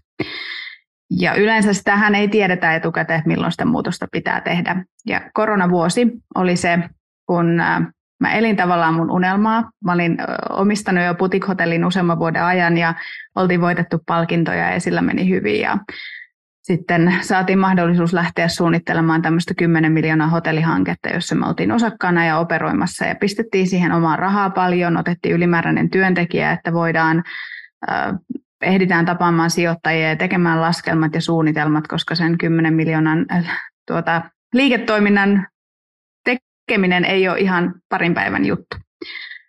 Ja 1.10 1.34
yleensä 1.34 1.72
sitähän 1.72 2.14
ei 2.14 2.28
tiedetä 2.28 2.74
etukäteen, 2.74 3.22
milloin 3.26 3.52
sitä 3.52 3.64
muutosta 3.64 4.06
pitää 4.12 4.40
tehdä. 4.40 4.84
Ja 5.06 5.20
koronavuosi 5.34 6.06
oli 6.34 6.56
se, 6.56 6.78
kun 7.26 7.46
mä 8.20 8.32
elin 8.32 8.56
tavallaan 8.56 8.94
mun 8.94 9.10
unelmaa. 9.10 9.70
Mä 9.84 9.92
olin 9.92 10.18
omistanut 10.50 11.04
jo 11.04 11.14
putikhotellin 11.14 11.84
useamman 11.84 12.18
vuoden 12.18 12.42
ajan 12.42 12.78
ja 12.78 12.94
oltiin 13.36 13.60
voitettu 13.60 13.98
palkintoja 14.06 14.72
ja 14.72 14.80
sillä 14.80 15.02
meni 15.02 15.28
hyvin. 15.28 15.60
Ja 15.60 15.78
sitten 16.62 17.14
saatiin 17.20 17.58
mahdollisuus 17.58 18.12
lähteä 18.12 18.48
suunnittelemaan 18.48 19.22
tämmöistä 19.22 19.54
10 19.54 19.92
miljoonaa 19.92 20.28
hotellihanketta, 20.28 21.08
jossa 21.08 21.34
me 21.34 21.46
oltiin 21.46 21.72
osakkaana 21.72 22.24
ja 22.24 22.38
operoimassa 22.38 23.04
ja 23.04 23.14
pistettiin 23.14 23.66
siihen 23.66 23.92
omaa 23.92 24.16
rahaa 24.16 24.50
paljon, 24.50 24.96
otettiin 24.96 25.34
ylimääräinen 25.34 25.90
työntekijä, 25.90 26.52
että 26.52 26.72
voidaan 26.72 27.22
äh, 27.90 28.14
ehditään 28.62 29.06
tapaamaan 29.06 29.50
sijoittajia 29.50 30.08
ja 30.08 30.16
tekemään 30.16 30.60
laskelmat 30.60 31.14
ja 31.14 31.20
suunnitelmat, 31.20 31.88
koska 31.88 32.14
sen 32.14 32.38
10 32.38 32.74
miljoonan 32.74 33.26
äh, 33.32 33.62
tuota, 33.86 34.22
liiketoiminnan 34.54 35.46
tekeminen 36.24 37.04
ei 37.04 37.28
ole 37.28 37.38
ihan 37.38 37.74
parin 37.88 38.14
päivän 38.14 38.44
juttu. 38.44 38.76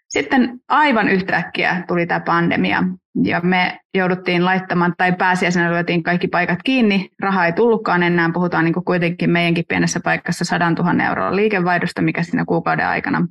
Sitten 0.08 0.60
aivan 0.68 1.10
yhtäkkiä 1.10 1.84
tuli 1.88 2.06
tämä 2.06 2.20
pandemia 2.20 2.84
ja 3.24 3.42
me 3.42 3.80
jouduttiin 3.94 4.46
laittamaan, 4.46 4.94
tai 4.98 5.12
pääsiäisenä 5.12 5.72
lyötiin 5.72 6.04
kaikki 6.04 6.28
paikat 6.28 6.60
kiinni, 6.64 7.10
raha 7.22 7.46
ei 7.46 7.54
tullutkaan 7.54 8.04
enää, 8.04 8.30
puhutaan 8.34 8.66
niin 8.66 8.86
kuitenkin 8.86 9.30
meidänkin 9.30 9.66
pienessä 9.68 10.00
paikassa 10.04 10.46
100 10.46 10.70
000 10.70 11.04
euroa 11.04 11.36
liikevaihdosta, 11.36 12.02
mikä 12.02 12.24
siinä 12.24 12.46
kuukauden 12.46 12.88
aikana 12.88 13.28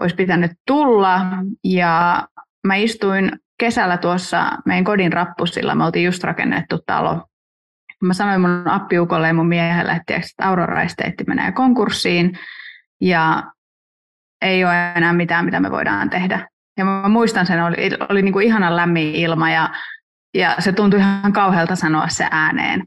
olisi 0.00 0.16
pitänyt 0.16 0.50
tulla. 0.66 1.20
Ja 1.64 2.22
mä 2.66 2.74
istuin 2.74 3.32
kesällä 3.58 3.96
tuossa 3.96 4.50
meidän 4.64 4.84
kodin 4.84 5.12
rappusilla, 5.12 5.74
me 5.74 5.84
oltiin 5.84 6.04
just 6.04 6.24
rakennettu 6.24 6.78
talo. 6.86 7.26
Mä 8.02 8.12
sanoin 8.12 8.40
mun 8.40 8.68
appiukolle 8.68 9.26
ja 9.26 9.34
mun 9.34 9.48
miehelle, 9.48 9.92
että 9.92 10.20
Aurora 10.42 10.82
Estate 10.82 11.24
menee 11.26 11.52
konkurssiin, 11.52 12.38
ja 13.00 13.42
ei 14.42 14.64
ole 14.64 14.92
enää 14.96 15.12
mitään, 15.12 15.44
mitä 15.44 15.60
me 15.60 15.70
voidaan 15.70 16.10
tehdä. 16.10 16.48
Ja 16.76 16.84
mä 16.84 17.08
muistan 17.08 17.46
sen, 17.46 17.64
oli, 17.64 17.76
oli 18.08 18.22
niin 18.22 18.32
kuin 18.32 18.46
ihanan 18.46 18.76
lämmin 18.76 19.14
ilma 19.14 19.50
ja, 19.50 19.70
ja 20.34 20.56
se 20.58 20.72
tuntui 20.72 21.00
ihan 21.00 21.32
kauhealta 21.32 21.76
sanoa 21.76 22.08
se 22.08 22.28
ääneen. 22.30 22.84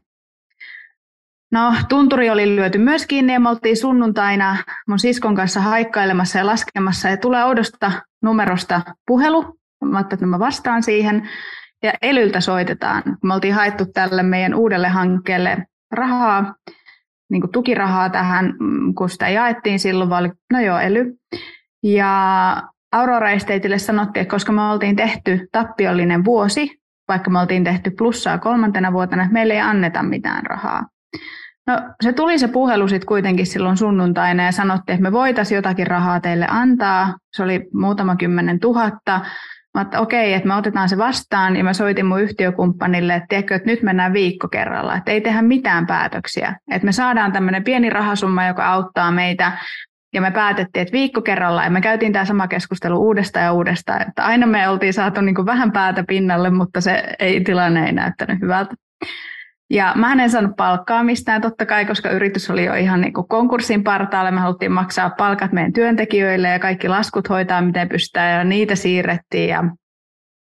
No, 1.52 1.74
tunturi 1.88 2.30
oli 2.30 2.56
lyöty 2.56 2.78
myös 2.78 3.06
kiinni 3.06 3.32
ja 3.32 3.40
me 3.40 3.48
oltiin 3.48 3.76
sunnuntaina 3.76 4.56
mun 4.88 4.98
siskon 4.98 5.34
kanssa 5.34 5.60
haikkailemassa 5.60 6.38
ja 6.38 6.46
laskemassa 6.46 7.08
ja 7.08 7.16
tulee 7.16 7.44
oudosta 7.44 7.92
numerosta 8.22 8.82
puhelu. 9.06 9.58
Mä 9.84 9.98
ajattelin, 9.98 10.18
että 10.18 10.26
mä 10.26 10.38
vastaan 10.38 10.82
siihen 10.82 11.28
ja 11.82 11.92
Elyltä 12.02 12.40
soitetaan. 12.40 13.02
Me 13.24 13.34
oltiin 13.34 13.54
haettu 13.54 13.86
tälle 13.86 14.22
meidän 14.22 14.54
uudelle 14.54 14.88
hankkeelle 14.88 15.66
rahaa 15.92 16.54
niin 17.30 17.40
kuin 17.40 17.52
tukirahaa 17.52 18.10
tähän, 18.10 18.54
mm, 18.60 18.94
kun 18.94 19.10
sitä 19.10 19.28
jaettiin 19.28 19.78
silloin, 19.78 20.10
vaan 20.10 20.24
oli, 20.24 20.32
no 20.52 20.60
joo, 20.60 20.78
ely. 20.78 21.14
Ja 21.82 22.62
Aurora 22.92 23.30
Estateille 23.30 23.78
sanottiin, 23.78 24.22
että 24.22 24.30
koska 24.30 24.52
me 24.52 24.62
oltiin 24.62 24.96
tehty 24.96 25.48
tappiollinen 25.52 26.24
vuosi, 26.24 26.80
vaikka 27.08 27.30
me 27.30 27.40
oltiin 27.40 27.64
tehty 27.64 27.90
plussaa 27.90 28.38
kolmantena 28.38 28.92
vuotena, 28.92 29.22
että 29.22 29.32
meille 29.32 29.54
ei 29.54 29.60
anneta 29.60 30.02
mitään 30.02 30.46
rahaa. 30.46 30.86
No 31.66 31.80
se 32.02 32.12
tuli 32.12 32.38
se 32.38 32.48
puhelu 32.48 32.88
sitten 32.88 33.06
kuitenkin 33.06 33.46
silloin 33.46 33.76
sunnuntaina 33.76 34.44
ja 34.44 34.52
sanottiin, 34.52 34.94
että 34.94 35.02
me 35.02 35.12
voitaisiin 35.12 35.56
jotakin 35.56 35.86
rahaa 35.86 36.20
teille 36.20 36.46
antaa. 36.50 37.14
Se 37.36 37.42
oli 37.42 37.68
muutama 37.74 38.16
kymmenen 38.16 38.60
tuhatta, 38.60 39.20
Mä 39.74 39.80
että 39.80 40.00
okei, 40.00 40.34
että 40.34 40.48
me 40.48 40.54
otetaan 40.54 40.88
se 40.88 40.98
vastaan 40.98 41.56
ja 41.56 41.64
mä 41.64 41.72
soitin 41.72 42.06
mun 42.06 42.20
yhtiökumppanille, 42.20 43.14
että 43.14 43.26
tiedätkö, 43.28 43.54
että 43.54 43.70
nyt 43.70 43.82
mennään 43.82 44.12
viikko 44.12 44.48
kerralla, 44.48 44.96
että 44.96 45.12
ei 45.12 45.20
tehdä 45.20 45.42
mitään 45.42 45.86
päätöksiä. 45.86 46.56
Että 46.70 46.86
me 46.86 46.92
saadaan 46.92 47.32
tämmöinen 47.32 47.64
pieni 47.64 47.90
rahasumma, 47.90 48.46
joka 48.46 48.66
auttaa 48.66 49.10
meitä 49.10 49.52
ja 50.12 50.20
me 50.20 50.30
päätettiin, 50.30 50.82
että 50.82 50.92
viikko 50.92 51.22
kerrallaan, 51.22 51.66
ja 51.66 51.70
me 51.70 51.80
käytiin 51.80 52.12
tämä 52.12 52.24
sama 52.24 52.48
keskustelu 52.48 52.98
uudestaan 52.98 53.44
ja 53.44 53.52
uudestaan, 53.52 54.08
että 54.08 54.24
aina 54.24 54.46
me 54.46 54.68
oltiin 54.68 54.92
saatu 54.92 55.20
niin 55.20 55.46
vähän 55.46 55.72
päätä 55.72 56.04
pinnalle, 56.08 56.50
mutta 56.50 56.80
se 56.80 57.02
ei, 57.18 57.40
tilanne 57.40 57.86
ei 57.86 57.92
näyttänyt 57.92 58.40
hyvältä. 58.40 58.74
Ja 59.70 59.92
mä 59.96 60.12
en 60.12 60.30
saanut 60.30 60.56
palkkaa 60.56 61.02
mistään 61.02 61.40
totta 61.40 61.66
kai, 61.66 61.84
koska 61.84 62.10
yritys 62.10 62.50
oli 62.50 62.64
jo 62.64 62.74
ihan 62.74 63.00
niin 63.00 63.12
kuin 63.12 63.28
konkurssin 63.28 63.84
partaalle. 63.84 64.30
Me 64.30 64.40
haluttiin 64.40 64.72
maksaa 64.72 65.10
palkat 65.10 65.52
meidän 65.52 65.72
työntekijöille 65.72 66.48
ja 66.48 66.58
kaikki 66.58 66.88
laskut 66.88 67.28
hoitaa 67.28 67.62
miten 67.62 67.88
pystytään 67.88 68.38
ja 68.38 68.44
niitä 68.44 68.74
siirrettiin. 68.74 69.48
Ja 69.48 69.64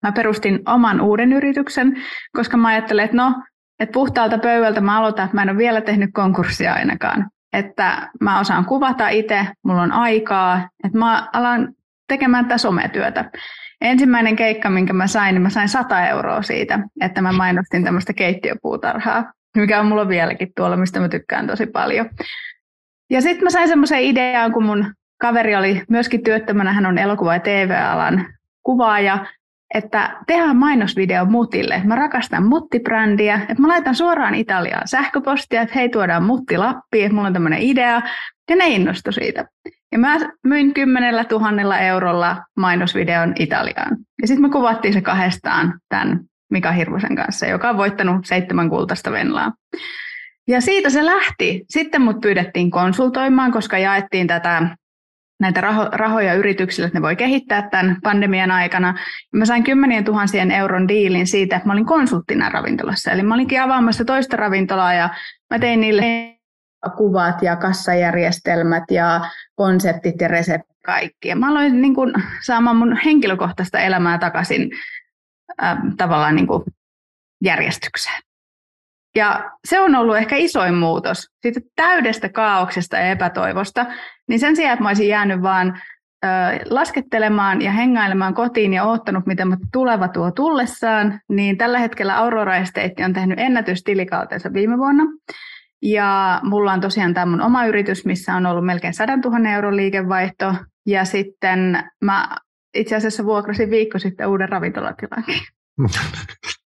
mä 0.02 0.12
perustin 0.12 0.60
oman 0.66 1.00
uuden 1.00 1.32
yrityksen, 1.32 1.96
koska 2.36 2.56
mä 2.56 2.68
ajattelin, 2.68 3.04
että 3.04 3.16
no, 3.16 3.42
että 3.80 3.92
puhtaalta 3.92 4.38
pöydältä 4.38 4.80
mä 4.80 4.98
aloitan, 4.98 5.24
että 5.24 5.34
mä 5.34 5.42
en 5.42 5.50
ole 5.50 5.58
vielä 5.58 5.80
tehnyt 5.80 6.10
konkurssia 6.14 6.74
ainakaan. 6.74 7.30
Että 7.56 8.08
mä 8.20 8.40
osaan 8.40 8.64
kuvata 8.64 9.08
itse, 9.08 9.46
mulla 9.64 9.82
on 9.82 9.92
aikaa, 9.92 10.68
että 10.84 10.98
mä 10.98 11.28
alan 11.32 11.72
tekemään 12.08 12.44
tätä 12.44 12.58
sometyötä. 12.58 13.30
Ensimmäinen 13.80 14.36
keikka, 14.36 14.70
minkä 14.70 14.92
mä 14.92 15.06
sain, 15.06 15.34
niin 15.34 15.42
mä 15.42 15.50
sain 15.50 15.68
100 15.68 16.06
euroa 16.06 16.42
siitä, 16.42 16.78
että 17.00 17.22
mä 17.22 17.32
mainostin 17.32 17.84
tämmöistä 17.84 18.12
keittiöpuutarhaa, 18.12 19.32
mikä 19.56 19.80
on 19.80 19.86
mulla 19.86 20.08
vieläkin 20.08 20.52
tuolla, 20.56 20.76
mistä 20.76 21.00
mä 21.00 21.08
tykkään 21.08 21.46
tosi 21.46 21.66
paljon. 21.66 22.08
Ja 23.10 23.20
sitten 23.20 23.44
mä 23.44 23.50
sain 23.50 23.68
semmoisen 23.68 24.02
idean, 24.02 24.52
kun 24.52 24.64
mun 24.64 24.94
kaveri 25.20 25.56
oli 25.56 25.82
myöskin 25.88 26.22
työttömänä, 26.22 26.72
hän 26.72 26.86
on 26.86 26.98
elokuva- 26.98 27.34
ja 27.34 27.40
TV-alan 27.40 28.26
kuvaaja, 28.62 29.26
että 29.74 30.16
tehdään 30.26 30.56
mainosvideo 30.56 31.24
Mutille. 31.24 31.82
Mä 31.84 31.96
rakastan 31.96 32.42
Mutti-brändiä, 32.42 33.34
että 33.34 33.62
mä 33.62 33.68
laitan 33.68 33.94
suoraan 33.94 34.34
Italiaan 34.34 34.88
sähköpostia, 34.88 35.62
että 35.62 35.74
hei 35.74 35.88
tuodaan 35.88 36.22
Mutti 36.22 36.56
Lappiin, 36.56 37.04
että 37.04 37.14
mulla 37.14 37.26
on 37.26 37.32
tämmöinen 37.32 37.62
idea, 37.62 38.02
ja 38.50 38.56
ne 38.56 38.66
innostu 38.66 39.12
siitä. 39.12 39.44
Ja 39.92 39.98
mä 39.98 40.18
myin 40.44 40.74
kymmenellä 40.74 41.24
tuhannella 41.24 41.78
eurolla 41.78 42.44
mainosvideon 42.56 43.32
Italiaan. 43.38 43.96
Ja 44.22 44.28
sitten 44.28 44.42
me 44.42 44.48
kuvattiin 44.48 44.94
se 44.94 45.00
kahdestaan 45.00 45.80
tämän 45.88 46.20
Mika 46.50 46.72
Hirvosen 46.72 47.16
kanssa, 47.16 47.46
joka 47.46 47.70
on 47.70 47.76
voittanut 47.76 48.26
seitsemän 48.26 48.70
kultaista 48.70 49.12
venlaa. 49.12 49.52
Ja 50.48 50.60
siitä 50.60 50.90
se 50.90 51.04
lähti. 51.04 51.64
Sitten 51.70 52.02
mut 52.02 52.20
pyydettiin 52.20 52.70
konsultoimaan, 52.70 53.52
koska 53.52 53.78
jaettiin 53.78 54.26
tätä 54.26 54.76
näitä 55.40 55.60
raho- 55.60 55.90
rahoja 55.92 56.34
yrityksille, 56.34 56.86
että 56.86 56.98
ne 56.98 57.02
voi 57.02 57.16
kehittää 57.16 57.68
tämän 57.70 57.96
pandemian 58.02 58.50
aikana. 58.50 58.94
Mä 59.32 59.44
sain 59.44 59.64
kymmenien 59.64 60.04
tuhansien 60.04 60.50
euron 60.50 60.88
diilin 60.88 61.26
siitä, 61.26 61.56
että 61.56 61.68
mä 61.68 61.72
olin 61.72 61.86
konsulttina 61.86 62.48
ravintolassa. 62.48 63.10
Eli 63.10 63.22
mä 63.22 63.34
olinkin 63.34 63.62
avaamassa 63.62 64.04
toista 64.04 64.36
ravintolaa 64.36 64.94
ja 64.94 65.08
mä 65.50 65.58
tein 65.58 65.80
niille 65.80 66.36
kuvat 66.96 67.42
ja 67.42 67.56
kassajärjestelmät 67.56 68.84
ja 68.90 69.20
konseptit 69.54 70.20
ja 70.20 70.28
reseptit 70.28 70.76
kaikki. 70.84 71.28
Ja 71.28 71.36
mä 71.36 71.48
aloin 71.48 71.82
niin 71.82 71.94
kuin, 71.94 72.12
saamaan 72.42 72.76
mun 72.76 72.98
henkilökohtaista 73.04 73.78
elämää 73.78 74.18
takaisin 74.18 74.70
äh, 75.62 75.78
tavallaan 75.96 76.36
niin 76.36 76.46
kuin, 76.46 76.62
järjestykseen. 77.44 78.25
Ja 79.16 79.50
se 79.64 79.80
on 79.80 79.94
ollut 79.94 80.16
ehkä 80.16 80.36
isoin 80.36 80.74
muutos. 80.74 81.28
Siitä 81.42 81.60
täydestä 81.76 82.28
kaauksesta 82.28 82.96
ja 82.96 83.10
epätoivosta, 83.10 83.86
niin 84.28 84.40
sen 84.40 84.56
sijaan, 84.56 84.72
että 84.72 84.82
mä 84.82 84.88
olisin 84.88 85.08
jäänyt 85.08 85.42
vaan 85.42 85.78
ö, 86.24 86.28
laskettelemaan 86.70 87.62
ja 87.62 87.72
hengailemaan 87.72 88.34
kotiin 88.34 88.72
ja 88.72 88.84
oottanut, 88.84 89.26
miten 89.26 89.56
tuleva 89.72 90.08
tuo 90.08 90.30
tullessaan, 90.30 91.20
niin 91.28 91.58
tällä 91.58 91.78
hetkellä 91.78 92.16
Aurora 92.16 92.56
Estate 92.56 93.04
on 93.04 93.12
tehnyt 93.12 93.38
ennätystilikautensa 93.38 94.52
viime 94.52 94.78
vuonna. 94.78 95.04
Ja 95.82 96.40
mulla 96.42 96.72
on 96.72 96.80
tosiaan 96.80 97.14
tämä 97.14 97.26
mun 97.26 97.42
oma 97.42 97.66
yritys, 97.66 98.04
missä 98.04 98.34
on 98.34 98.46
ollut 98.46 98.66
melkein 98.66 98.94
100 98.94 99.16
000 99.16 99.50
euron 99.50 99.76
liikevaihto. 99.76 100.54
Ja 100.86 101.04
sitten 101.04 101.84
mä 102.04 102.28
itse 102.74 102.96
asiassa 102.96 103.24
vuokrasin 103.24 103.70
viikko 103.70 103.98
sitten 103.98 104.28
uuden 104.28 104.48
ravintolatilankin. 104.48 105.40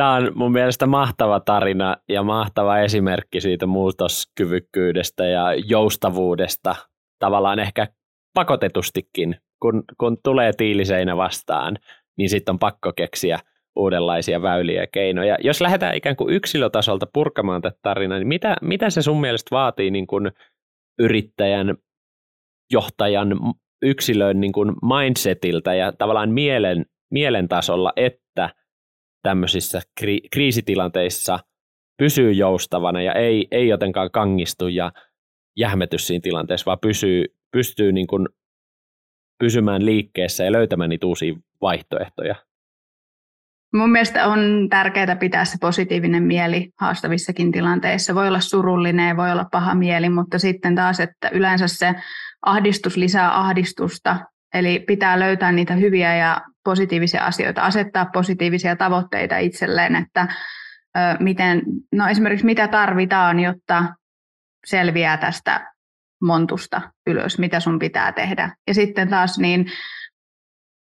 Tämä 0.00 0.14
on 0.14 0.32
mun 0.34 0.52
mielestä 0.52 0.86
mahtava 0.86 1.40
tarina 1.40 1.96
ja 2.08 2.22
mahtava 2.22 2.78
esimerkki 2.78 3.40
siitä 3.40 3.66
muutoskyvykkyydestä 3.66 5.26
ja 5.26 5.54
joustavuudesta 5.54 6.76
tavallaan 7.18 7.58
ehkä 7.58 7.86
pakotetustikin 8.34 9.36
kun, 9.62 9.84
kun 9.98 10.18
tulee 10.24 10.52
tiiliseinä 10.52 11.16
vastaan, 11.16 11.78
niin 12.18 12.30
sitten 12.30 12.52
on 12.52 12.58
pakko 12.58 12.92
keksiä 12.92 13.38
uudenlaisia 13.76 14.42
väyliä 14.42 14.80
ja 14.80 14.86
keinoja. 14.86 15.36
Jos 15.40 15.60
lähdetään 15.60 15.96
ikään 15.96 16.16
kuin 16.16 16.34
yksilötasolta 16.34 17.06
purkamaan 17.12 17.62
tätä 17.62 17.78
tarinaa, 17.82 18.18
niin 18.18 18.28
mitä, 18.28 18.56
mitä 18.62 18.90
se 18.90 19.02
sun 19.02 19.20
mielestä 19.20 19.48
vaatii 19.50 19.90
niin 19.90 20.06
kuin 20.06 20.30
yrittäjän, 20.98 21.76
johtajan, 22.72 23.40
yksilön 23.82 24.40
niin 24.40 24.52
kuin 24.52 24.72
mindsetiltä 24.82 25.74
ja 25.74 25.92
tavallaan 25.92 26.30
mielen, 26.30 26.86
mielen 27.10 27.48
tasolla, 27.48 27.92
että 27.96 28.19
tämmöisissä 29.22 29.80
kri- 30.00 30.28
kriisitilanteissa 30.32 31.38
pysyy 31.98 32.32
joustavana 32.32 33.02
ja 33.02 33.12
ei, 33.12 33.48
ei 33.50 33.68
jotenkaan 33.68 34.10
kangistu 34.10 34.68
ja 34.68 34.92
jähmety 35.56 35.98
siinä 35.98 36.20
tilanteessa, 36.22 36.66
vaan 36.66 36.78
pysyy, 36.82 37.24
pystyy 37.52 37.92
niin 37.92 38.06
kuin 38.06 38.28
pysymään 39.38 39.84
liikkeessä 39.84 40.44
ja 40.44 40.52
löytämään 40.52 40.90
niitä 40.90 41.06
uusia 41.06 41.34
vaihtoehtoja. 41.60 42.34
Mun 43.74 43.90
mielestä 43.90 44.26
on 44.26 44.66
tärkeää 44.70 45.16
pitää 45.16 45.44
se 45.44 45.56
positiivinen 45.60 46.22
mieli 46.22 46.70
haastavissakin 46.80 47.52
tilanteissa. 47.52 48.14
Voi 48.14 48.28
olla 48.28 48.40
surullinen 48.40 49.08
ja 49.08 49.16
voi 49.16 49.32
olla 49.32 49.46
paha 49.52 49.74
mieli, 49.74 50.08
mutta 50.08 50.38
sitten 50.38 50.74
taas, 50.74 51.00
että 51.00 51.28
yleensä 51.28 51.68
se 51.68 51.94
ahdistus 52.46 52.96
lisää 52.96 53.38
ahdistusta. 53.40 54.16
Eli 54.54 54.84
pitää 54.86 55.18
löytää 55.18 55.52
niitä 55.52 55.74
hyviä 55.74 56.16
ja 56.16 56.40
positiivisia 56.64 57.24
asioita, 57.24 57.62
asettaa 57.62 58.06
positiivisia 58.06 58.76
tavoitteita 58.76 59.38
itselleen, 59.38 59.96
että 59.96 60.28
miten, 61.20 61.62
no 61.92 62.08
esimerkiksi 62.08 62.46
mitä 62.46 62.68
tarvitaan, 62.68 63.40
jotta 63.40 63.84
selviää 64.66 65.16
tästä 65.16 65.72
montusta 66.22 66.80
ylös, 67.06 67.38
mitä 67.38 67.60
sun 67.60 67.78
pitää 67.78 68.12
tehdä. 68.12 68.56
Ja 68.66 68.74
sitten 68.74 69.08
taas 69.08 69.38
niin 69.38 69.66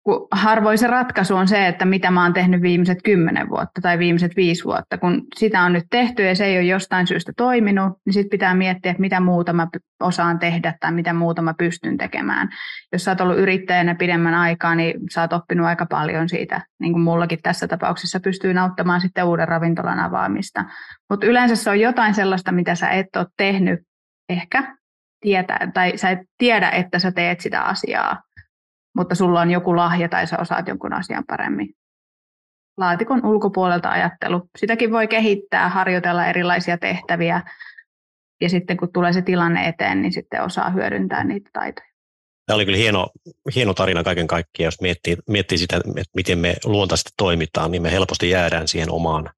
kun 0.06 0.28
harvoin 0.32 0.78
se 0.78 0.88
ratkaisu 0.88 1.36
on 1.36 1.48
se, 1.48 1.68
että 1.68 1.86
mitä 1.86 2.12
mä 2.12 2.24
oon 2.24 2.34
tehnyt 2.34 2.62
viimeiset 2.62 2.98
kymmenen 3.04 3.50
vuotta 3.50 3.82
tai 3.82 4.00
viimeiset 4.00 4.36
viisi 4.36 4.64
vuotta. 4.64 4.98
Kun 4.98 5.22
sitä 5.36 5.62
on 5.62 5.74
nyt 5.74 5.84
tehty 5.90 6.24
ja 6.24 6.36
se 6.36 6.46
ei 6.46 6.58
ole 6.58 6.64
jostain 6.64 7.08
syystä 7.08 7.32
toiminut, 7.38 7.94
niin 8.06 8.14
sitten 8.14 8.30
pitää 8.30 8.56
miettiä, 8.56 8.92
että 8.92 9.02
mitä 9.02 9.20
muuta 9.20 9.54
mä 9.54 9.68
osaan 10.00 10.40
tehdä 10.40 10.74
tai 10.80 10.92
mitä 10.92 11.14
muuta 11.14 11.42
mä 11.42 11.54
pystyn 11.58 11.98
tekemään. 11.98 12.50
Jos 12.94 13.04
sä 13.04 13.12
oot 13.12 13.22
ollut 13.22 13.38
yrittäjänä 13.38 13.96
pidemmän 13.96 14.34
aikaa, 14.34 14.76
niin 14.76 14.94
sä 15.12 15.22
oot 15.22 15.34
oppinut 15.34 15.68
aika 15.68 15.86
paljon 15.86 16.30
siitä. 16.30 16.62
Niin 16.80 16.94
kuin 16.94 17.04
mullakin 17.04 17.40
tässä 17.44 17.68
tapauksessa 17.68 18.20
pystyy 18.20 18.54
nauttamaan 18.54 19.02
sitten 19.02 19.26
uuden 19.26 19.48
ravintolan 19.48 20.00
avaamista. 20.00 20.66
Mutta 21.10 21.26
yleensä 21.26 21.56
se 21.56 21.70
on 21.70 21.80
jotain 21.80 22.14
sellaista, 22.14 22.52
mitä 22.52 22.76
sä 22.76 22.90
et 22.90 23.16
ole 23.16 23.28
tehnyt 23.38 23.80
ehkä 24.30 24.76
tietää, 25.22 25.72
tai 25.74 25.98
sä 25.98 26.10
et 26.10 26.20
tiedä, 26.38 26.70
että 26.70 27.00
sä 27.00 27.12
teet 27.12 27.40
sitä 27.42 27.62
asiaa 27.62 28.22
mutta 28.96 29.16
sulla 29.16 29.42
on 29.42 29.52
joku 29.52 29.76
lahja 29.76 30.10
tai 30.10 30.28
sä 30.28 30.38
osaat 30.40 30.68
jonkun 30.68 30.94
asian 30.94 31.24
paremmin. 31.28 31.70
Laatikon 32.78 33.26
ulkopuolelta 33.26 33.90
ajattelu. 33.90 34.50
Sitäkin 34.58 34.92
voi 34.92 35.08
kehittää, 35.08 35.70
harjoitella 35.70 36.26
erilaisia 36.26 36.78
tehtäviä 36.78 37.42
ja 38.42 38.50
sitten 38.50 38.78
kun 38.78 38.94
tulee 38.94 39.14
se 39.14 39.22
tilanne 39.22 39.68
eteen, 39.68 40.02
niin 40.02 40.14
sitten 40.14 40.44
osaa 40.44 40.70
hyödyntää 40.70 41.24
niitä 41.24 41.50
taitoja. 41.54 41.88
Tämä 42.46 42.56
oli 42.56 42.66
kyllä 42.66 42.78
hieno, 42.78 43.08
hieno 43.56 43.74
tarina 43.74 44.04
kaiken 44.04 44.28
kaikkiaan, 44.28 44.68
jos 44.68 44.82
miettii, 44.82 45.18
miettii 45.30 45.58
sitä, 45.58 45.78
että 45.78 46.12
miten 46.16 46.40
me 46.40 46.56
luontaisesti 46.66 47.10
toimitaan, 47.18 47.72
niin 47.72 47.82
me 47.82 47.92
helposti 47.92 48.30
jäädään 48.30 48.68
siihen 48.68 48.92
omaan 48.92 49.30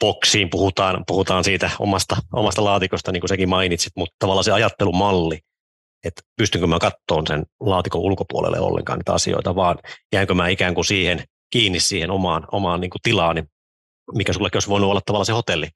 boksiin, 0.00 0.50
puhutaan, 0.50 1.04
puhutaan 1.06 1.44
siitä 1.44 1.70
omasta, 1.78 2.16
omasta 2.32 2.64
laatikosta, 2.64 3.12
niin 3.12 3.20
kuin 3.20 3.28
sekin 3.28 3.48
mainitsit, 3.48 3.92
mutta 3.96 4.16
tavallaan 4.18 4.44
se 4.44 4.52
ajattelumalli 4.52 5.38
että 6.04 6.22
pystynkö 6.36 6.66
mä 6.66 6.78
kattoon 6.78 7.26
sen 7.26 7.46
laatikon 7.60 8.00
ulkopuolelle 8.00 8.60
ollenkaan 8.60 8.98
niitä 8.98 9.12
asioita, 9.12 9.54
vaan 9.54 9.78
jäänkö 10.12 10.34
mä 10.34 10.48
ikään 10.48 10.74
kuin 10.74 10.84
siihen 10.84 11.24
kiinni 11.50 11.80
siihen 11.80 12.10
omaan, 12.10 12.46
omaan 12.52 12.80
niin 12.80 12.90
kuin 12.90 13.02
tilaani, 13.02 13.44
mikä 14.14 14.32
sullekin 14.32 14.56
olisi 14.56 14.68
voinut 14.68 14.90
olla 14.90 15.00
tavallaan 15.06 15.26
se 15.26 15.32
hotelli, 15.32 15.68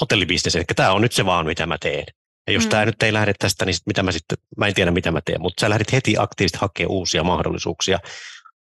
hotellibisnes, 0.00 0.56
eli 0.56 0.64
tämä 0.76 0.92
on 0.92 1.02
nyt 1.02 1.12
se 1.12 1.26
vaan, 1.26 1.46
mitä 1.46 1.66
mä 1.66 1.76
teen. 1.80 2.04
Ja 2.46 2.52
jos 2.52 2.64
mm. 2.64 2.70
tämä 2.70 2.84
nyt 2.84 3.02
ei 3.02 3.12
lähde 3.12 3.34
tästä, 3.38 3.64
niin 3.64 3.74
sit 3.74 3.86
mitä 3.86 4.02
mä 4.02 4.12
sitten, 4.12 4.38
mä 4.56 4.66
en 4.66 4.74
tiedä 4.74 4.90
mitä 4.90 5.10
mä 5.10 5.20
teen, 5.24 5.40
mutta 5.40 5.60
sä 5.60 5.70
lähdit 5.70 5.92
heti 5.92 6.14
aktiivisesti 6.18 6.58
hakemaan 6.60 6.92
uusia 6.92 7.24
mahdollisuuksia, 7.24 7.98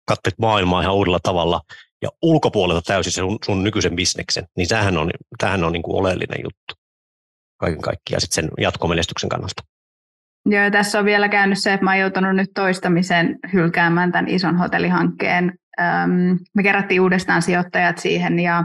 katsoit 0.08 0.38
maailmaa 0.38 0.82
ihan 0.82 0.94
uudella 0.94 1.20
tavalla 1.22 1.60
ja 2.02 2.08
ulkopuolelta 2.22 2.82
täysin 2.82 3.12
sun, 3.12 3.38
sun 3.44 3.64
nykyisen 3.64 3.96
bisneksen, 3.96 4.48
niin 4.56 4.68
tämähän 4.68 4.98
on, 4.98 5.10
tämähän 5.38 5.64
on 5.64 5.72
niin 5.72 5.82
kuin 5.82 5.96
oleellinen 5.96 6.40
juttu 6.44 6.74
kaiken 7.56 7.82
kaikkiaan 7.82 8.20
sitten 8.20 8.44
sen 8.44 8.50
jatkomenestyksen 8.58 9.28
kannalta. 9.28 9.62
Joo, 10.48 10.70
tässä 10.70 10.98
on 10.98 11.04
vielä 11.04 11.28
käynyt 11.28 11.58
se, 11.58 11.72
että 11.72 11.84
mä 11.84 11.90
oon 11.90 12.00
joutunut 12.00 12.36
nyt 12.36 12.50
toistamisen 12.54 13.38
hylkäämään 13.52 14.12
tämän 14.12 14.28
ison 14.28 14.56
hotellihankkeen. 14.56 15.52
me 16.54 16.62
kerättiin 16.62 17.00
uudestaan 17.00 17.42
sijoittajat 17.42 17.98
siihen, 17.98 18.38
ja, 18.38 18.64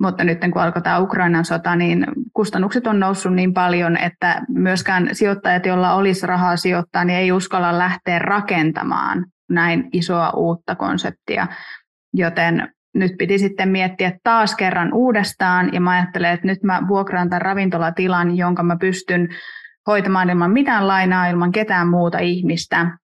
mutta 0.00 0.24
nyt 0.24 0.38
kun 0.52 0.62
alkoi 0.62 0.82
tämä 0.82 0.98
Ukrainan 0.98 1.44
sota, 1.44 1.76
niin 1.76 2.06
kustannukset 2.32 2.86
on 2.86 3.00
noussut 3.00 3.34
niin 3.34 3.54
paljon, 3.54 3.96
että 3.96 4.42
myöskään 4.48 5.08
sijoittajat, 5.12 5.66
joilla 5.66 5.94
olisi 5.94 6.26
rahaa 6.26 6.56
sijoittaa, 6.56 7.04
niin 7.04 7.18
ei 7.18 7.32
uskalla 7.32 7.78
lähteä 7.78 8.18
rakentamaan 8.18 9.24
näin 9.50 9.88
isoa 9.92 10.30
uutta 10.30 10.74
konseptia. 10.74 11.46
Joten 12.14 12.68
nyt 12.94 13.12
piti 13.18 13.38
sitten 13.38 13.68
miettiä 13.68 14.12
taas 14.24 14.54
kerran 14.54 14.92
uudestaan, 14.92 15.72
ja 15.72 15.80
mä 15.80 15.90
ajattelen, 15.90 16.32
että 16.32 16.46
nyt 16.46 16.62
mä 16.62 16.82
vuokraan 16.88 17.30
tämän 17.30 17.42
ravintolatilan, 17.42 18.36
jonka 18.36 18.62
mä 18.62 18.76
pystyn 18.80 19.28
hoitamaan 19.86 20.30
ilman 20.30 20.50
mitään 20.50 20.88
lainaa, 20.88 21.26
ilman 21.26 21.52
ketään 21.52 21.88
muuta 21.88 22.18
ihmistä. 22.18 22.98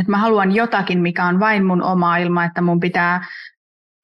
Että 0.00 0.10
mä 0.10 0.16
haluan 0.16 0.54
jotakin, 0.54 1.00
mikä 1.00 1.24
on 1.24 1.40
vain 1.40 1.64
mun 1.64 1.82
oma 1.82 2.16
ilma, 2.16 2.44
että 2.44 2.60
mun 2.60 2.80
pitää 2.80 3.26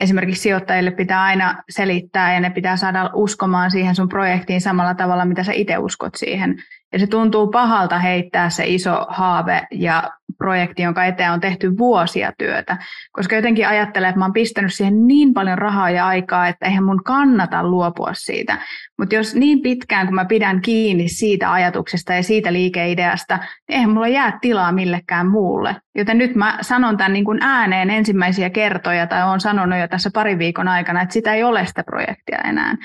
esimerkiksi 0.01 0.43
sijoittajille 0.43 0.91
pitää 0.91 1.23
aina 1.23 1.63
selittää 1.71 2.35
ja 2.35 2.41
ne 2.41 2.51
pitää 2.51 2.77
saada 2.77 3.11
uskomaan 3.15 3.71
siihen 3.71 3.95
sun 3.95 4.09
projektiin 4.09 4.61
samalla 4.61 4.95
tavalla, 4.95 5.25
mitä 5.25 5.45
sä 5.45 5.53
itse 5.53 5.79
uskot 5.79 6.15
siihen. 6.17 6.57
Ja 6.93 6.99
se 6.99 7.07
tuntuu 7.07 7.51
pahalta 7.51 7.99
heittää 7.99 8.51
se 8.51 8.67
iso 8.67 9.07
haave 9.09 9.67
ja 9.71 10.11
projekti, 10.41 10.83
jonka 10.83 11.05
eteen 11.05 11.33
on 11.33 11.41
tehty 11.41 11.79
vuosia 11.79 12.33
työtä, 12.39 12.77
koska 13.13 13.37
jotenkin 13.37 13.69
ajattelen, 13.69 14.09
että 14.09 14.19
mä 14.19 14.25
oon 14.25 14.33
pistänyt 14.33 14.75
siihen 14.75 15.07
niin 15.07 15.35
paljon 15.35 15.59
rahaa 15.59 15.91
ja 15.91 16.07
aikaa, 16.07 16.49
että 16.49 16.67
eihän 16.67 16.85
mun 16.85 17.05
kannata 17.05 17.69
luopua 17.69 18.11
siitä. 18.13 18.59
Mutta 18.99 19.15
jos 19.15 19.35
niin 19.35 19.63
pitkään, 19.63 20.07
kun 20.07 20.15
mä 20.15 20.25
pidän 20.25 20.61
kiinni 20.61 21.09
siitä 21.09 21.53
ajatuksesta 21.53 22.15
ja 22.15 22.23
siitä 22.23 22.53
liikeideasta, 22.53 23.37
niin 23.37 23.77
eihän 23.77 23.91
mulla 23.91 24.09
jää 24.09 24.39
tilaa 24.41 24.73
millekään 24.73 25.27
muulle. 25.27 25.77
Joten 25.95 26.19
nyt 26.19 26.35
mä 26.35 26.59
sanon 26.61 26.97
tämän 26.97 27.13
niin 27.13 27.25
kuin 27.25 27.39
ääneen 27.43 27.91
ensimmäisiä 27.91 28.51
kertoja, 28.51 29.07
tai 29.07 29.29
olen 29.29 29.41
sanonut 29.41 29.79
jo 29.79 29.89
tässä 29.89 30.11
parin 30.15 30.39
viikon 30.39 30.69
aikana, 30.69 31.03
että 31.03 31.13
sitä 31.13 31.35
ei 31.35 31.43
ole 31.43 31.67
sitä 31.67 31.85
projektia 31.85 32.39
enää 32.39 32.77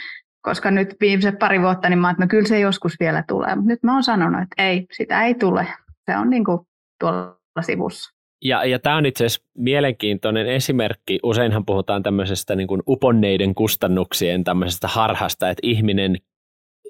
koska 0.46 0.72
nyt 0.72 0.96
viimeiset 1.02 1.40
pari 1.40 1.62
vuotta, 1.62 1.90
niin 1.90 2.00
mä 2.00 2.10
että 2.10 2.24
no 2.24 2.28
kyllä 2.28 2.48
se 2.48 2.60
joskus 2.60 2.96
vielä 3.00 3.24
tulee. 3.28 3.56
Mutta 3.56 3.68
nyt 3.68 3.84
mä 3.84 3.94
oon 3.94 4.04
sanonut, 4.04 4.42
että 4.42 4.64
ei, 4.64 4.86
sitä 4.92 5.24
ei 5.24 5.36
tule. 5.36 5.68
Se 6.06 6.18
on 6.18 6.30
niin 6.30 6.46
kuin 6.46 6.60
tuolla 7.00 7.38
sivussa. 7.62 8.16
Ja, 8.42 8.66
ja 8.66 8.80
tämä 8.80 8.96
on 8.96 9.06
itse 9.06 9.26
asiassa 9.26 9.50
mielenkiintoinen 9.58 10.48
esimerkki. 10.48 11.20
Useinhan 11.24 11.66
puhutaan 11.66 12.04
tämmöisestä 12.04 12.56
niin 12.56 12.68
kuin 12.68 12.82
uponneiden 12.88 13.56
kustannuksien 13.56 14.44
tämmöisestä 14.44 14.88
harhasta, 14.88 15.50
että 15.50 15.62
ihminen 15.64 16.18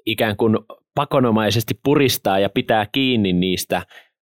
ikään 0.06 0.36
kuin 0.36 0.58
pakonomaisesti 0.94 1.80
puristaa 1.84 2.38
ja 2.38 2.48
pitää 2.48 2.86
kiinni 2.92 3.32
niistä 3.32 3.82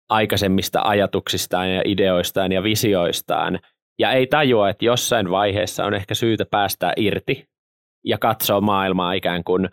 aikaisemmista 0.08 0.82
ajatuksistaan 0.82 1.74
ja 1.74 1.82
ideoistaan 1.84 2.52
ja 2.52 2.62
visioistaan, 2.62 3.58
ja 3.98 4.12
ei 4.12 4.26
tajua, 4.26 4.70
että 4.70 4.84
jossain 4.84 5.30
vaiheessa 5.30 5.84
on 5.84 5.94
ehkä 5.94 6.14
syytä 6.14 6.44
päästä 6.50 6.92
irti 6.96 7.48
ja 8.04 8.18
katsoa 8.18 8.60
maailmaa 8.60 9.12
ikään 9.12 9.44
kuin 9.44 9.68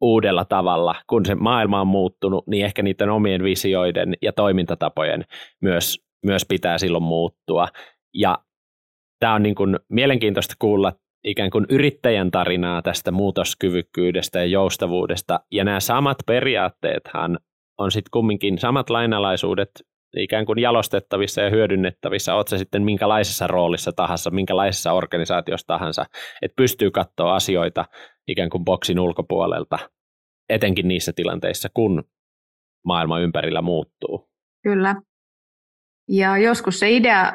uudella 0.00 0.44
tavalla. 0.44 0.94
Kun 1.06 1.26
se 1.26 1.34
maailma 1.34 1.80
on 1.80 1.86
muuttunut, 1.86 2.46
niin 2.46 2.64
ehkä 2.64 2.82
niiden 2.82 3.10
omien 3.10 3.42
visioiden 3.42 4.14
ja 4.22 4.32
toimintatapojen 4.32 5.24
myös, 5.60 6.02
myös 6.22 6.44
pitää 6.48 6.78
silloin 6.78 7.04
muuttua. 7.04 7.68
Ja 8.14 8.38
tämä 9.20 9.34
on 9.34 9.42
niin 9.42 9.54
kuin 9.54 9.78
mielenkiintoista 9.88 10.54
kuulla 10.58 10.92
ikään 11.24 11.50
kuin 11.50 11.66
yrittäjän 11.68 12.30
tarinaa 12.30 12.82
tästä 12.82 13.10
muutoskyvykkyydestä 13.10 14.38
ja 14.38 14.44
joustavuudesta. 14.44 15.40
Ja 15.50 15.64
nämä 15.64 15.80
samat 15.80 16.18
periaatteethan 16.26 17.38
on 17.78 17.90
sitten 17.90 18.10
kumminkin 18.10 18.58
samat 18.58 18.90
lainalaisuudet 18.90 19.70
ikään 20.16 20.46
kuin 20.46 20.58
jalostettavissa 20.58 21.40
ja 21.40 21.50
hyödynnettävissä, 21.50 22.34
oot 22.34 22.48
se 22.48 22.58
sitten 22.58 22.82
minkälaisessa 22.82 23.46
roolissa 23.46 23.92
tahansa, 23.92 24.30
minkälaisessa 24.30 24.92
organisaatiossa 24.92 25.66
tahansa, 25.66 26.04
että 26.42 26.56
pystyy 26.56 26.90
katsoa 26.90 27.34
asioita 27.34 27.84
ikään 28.28 28.50
kuin 28.50 28.64
boksin 28.64 29.00
ulkopuolelta, 29.00 29.78
etenkin 30.48 30.88
niissä 30.88 31.12
tilanteissa, 31.16 31.68
kun 31.74 32.04
maailma 32.84 33.20
ympärillä 33.20 33.62
muuttuu. 33.62 34.28
Kyllä. 34.62 34.96
Ja 36.12 36.38
joskus 36.38 36.78
se 36.78 36.90
idea 36.90 37.32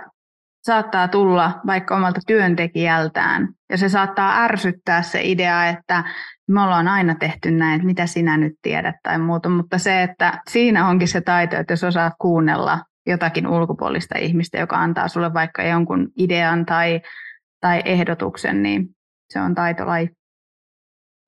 saattaa 0.61 1.07
tulla 1.07 1.51
vaikka 1.67 1.95
omalta 1.95 2.19
työntekijältään, 2.27 3.47
ja 3.69 3.77
se 3.77 3.89
saattaa 3.89 4.43
ärsyttää 4.43 5.01
se 5.01 5.21
idea, 5.23 5.69
että 5.69 6.03
me 6.47 6.63
ollaan 6.63 6.87
aina 6.87 7.15
tehty 7.15 7.51
näin, 7.51 7.75
että 7.75 7.85
mitä 7.85 8.05
sinä 8.05 8.37
nyt 8.37 8.53
tiedät 8.61 8.95
tai 9.03 9.19
muuta, 9.19 9.49
mutta 9.49 9.77
se, 9.77 10.03
että 10.03 10.41
siinä 10.49 10.87
onkin 10.87 11.07
se 11.07 11.21
taito, 11.21 11.55
että 11.55 11.73
jos 11.73 11.83
osaat 11.83 12.13
kuunnella 12.21 12.79
jotakin 13.07 13.47
ulkopuolista 13.47 14.17
ihmistä, 14.17 14.57
joka 14.57 14.77
antaa 14.77 15.07
sulle 15.07 15.33
vaikka 15.33 15.63
jonkun 15.63 16.07
idean 16.17 16.65
tai, 16.65 17.01
tai 17.61 17.81
ehdotuksen, 17.85 18.63
niin 18.63 18.89
se 19.29 19.41
on 19.41 19.55
taitolaji. 19.55 20.09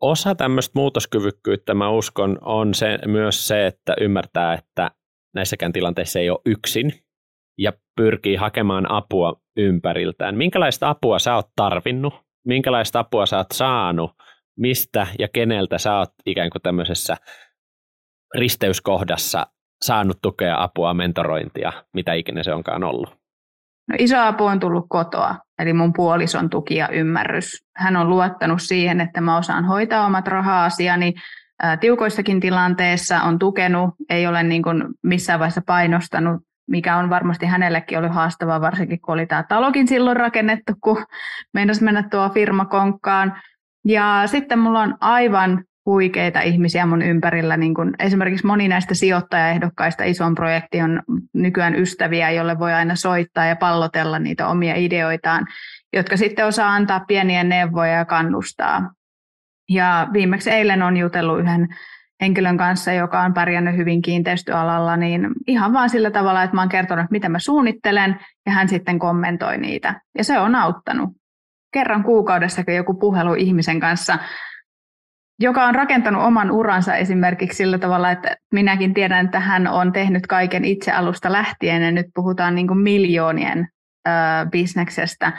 Osa 0.02 0.36
tämmöistä 0.36 0.72
muutoskyvykkyyttä, 0.76 1.74
mä 1.74 1.90
uskon, 1.90 2.38
on 2.42 2.74
se, 2.74 3.00
myös 3.06 3.48
se, 3.48 3.68
että 3.68 3.94
ymmärtää, 4.02 4.54
että 4.54 4.92
näissäkään 5.36 5.74
tilanteissa 5.74 6.20
ei 6.20 6.30
ole 6.30 6.40
yksin 6.46 6.92
ja 7.60 7.74
pyrkii 7.96 8.36
hakemaan 8.36 8.92
apua 8.92 9.42
ympäriltään. 9.58 10.36
Minkälaista 10.36 10.90
apua 10.90 11.20
sä 11.20 11.36
oot 11.36 11.48
tarvinnut? 11.56 12.14
Minkälaista 12.48 13.00
apua 13.00 13.26
sä 13.26 13.38
oot 13.38 13.52
saanut? 13.54 14.12
Mistä 14.58 15.08
ja 15.20 15.28
keneltä 15.34 15.78
sä 15.78 15.98
oot 15.98 16.10
ikään 16.26 16.50
kuin 16.50 16.62
tämmöisessä 16.62 17.18
risteyskohdassa 18.36 19.48
saanut 19.86 20.18
tukea, 20.22 20.64
apua, 20.64 20.94
mentorointia, 20.94 21.74
mitä 21.94 22.14
ikinä 22.14 22.44
se 22.44 22.54
onkaan 22.54 22.84
ollut? 22.84 23.10
No 23.90 23.96
iso 24.00 24.20
apu 24.20 24.46
on 24.46 24.60
tullut 24.60 24.86
kotoa, 24.90 25.36
eli 25.60 25.74
mun 25.74 25.94
puolison 25.94 26.50
tuki 26.50 26.76
ja 26.76 26.90
ymmärrys. 26.90 27.66
Hän 27.76 27.96
on 27.96 28.10
luottanut 28.10 28.62
siihen, 28.62 29.02
että 29.02 29.22
mä 29.22 29.38
osaan 29.38 29.66
hoitaa 29.66 30.06
omat 30.06 30.28
raha-asiani 30.28 31.14
tiukoissakin 31.80 32.40
tilanteissa, 32.40 33.22
on 33.22 33.40
tukenut, 33.40 33.90
ei 34.10 34.28
ole 34.28 34.44
niin 34.44 34.64
kuin 34.64 34.84
missään 35.04 35.40
vaiheessa 35.40 35.62
painostanut, 35.66 36.42
mikä 36.70 36.98
on 36.98 37.10
varmasti 37.10 37.46
hänellekin 37.46 37.98
ollut 37.98 38.14
haastavaa, 38.14 38.62
varsinkin 38.62 39.02
kun 39.02 39.14
oli 39.14 39.26
tämä 39.26 39.44
talokin 39.44 39.88
silloin 39.88 40.18
rakennettu, 40.18 40.74
kun 40.82 41.06
meinasi 41.54 41.84
mennä 41.84 42.04
tuo 42.04 42.30
firma 42.30 42.66
konkkaan. 42.66 43.42
Ja 43.86 44.24
sitten 44.26 44.60
mulla 44.60 44.82
on 44.82 44.96
aivan 45.02 45.64
huikeita 45.86 46.42
ihmisiä 46.42 46.86
mun 46.86 47.02
ympärillä. 47.02 47.58
Niin 47.58 47.74
kun 47.74 47.96
esimerkiksi 48.00 48.46
moni 48.46 48.68
näistä 48.68 48.94
sijoittajaehdokkaista 48.94 50.04
ison 50.04 50.36
projekti 50.36 50.82
on 50.82 51.04
nykyään 51.34 51.76
ystäviä, 51.76 52.32
jolle 52.32 52.60
voi 52.60 52.74
aina 52.74 52.96
soittaa 52.96 53.46
ja 53.46 53.56
pallotella 53.56 54.20
niitä 54.20 54.48
omia 54.48 54.76
ideoitaan, 54.76 55.48
jotka 55.94 56.18
sitten 56.18 56.46
osaa 56.46 56.74
antaa 56.74 57.00
pieniä 57.08 57.44
neuvoja 57.44 57.92
ja 57.92 58.06
kannustaa. 58.06 58.92
Ja 59.70 60.08
viimeksi 60.14 60.50
eilen 60.50 60.82
on 60.82 60.98
jutellut 60.98 61.40
yhden 61.40 61.68
henkilön 62.22 62.58
kanssa, 62.58 62.94
joka 62.94 63.22
on 63.22 63.34
pärjännyt 63.34 63.78
hyvin 63.78 64.02
kiinteistöalalla, 64.02 64.98
niin 64.98 65.30
ihan 65.48 65.74
vaan 65.74 65.90
sillä 65.90 66.12
tavalla, 66.12 66.44
että 66.44 66.56
mä 66.56 66.62
oon 66.62 66.70
kertonut, 66.70 67.12
mitä 67.12 67.30
mä 67.30 67.40
suunnittelen, 67.40 68.20
ja 68.46 68.52
hän 68.52 68.70
sitten 68.70 69.00
kommentoi 69.00 69.58
niitä. 69.58 70.02
Ja 70.18 70.24
se 70.24 70.40
on 70.40 70.56
auttanut. 70.56 71.10
Kerran 71.74 72.04
kuukaudessakin 72.04 72.76
joku 72.76 72.94
puhelu 72.94 73.34
ihmisen 73.34 73.80
kanssa, 73.80 74.20
joka 75.40 75.66
on 75.66 75.76
rakentanut 75.76 76.24
oman 76.24 76.52
uransa 76.52 76.96
esimerkiksi 76.96 77.58
sillä 77.58 77.78
tavalla, 77.78 78.12
että 78.12 78.36
minäkin 78.52 78.94
tiedän, 78.94 79.26
että 79.26 79.40
hän 79.40 79.68
on 79.68 79.92
tehnyt 79.92 80.28
kaiken 80.28 80.66
itse 80.66 80.92
alusta 80.92 81.32
lähtien, 81.32 81.82
ja 81.82 81.92
nyt 81.92 82.06
puhutaan 82.16 82.56
niin 82.56 82.68
kuin 82.68 82.80
miljoonien 82.80 83.68
ö, 84.08 84.12
bisneksestä, 84.52 85.34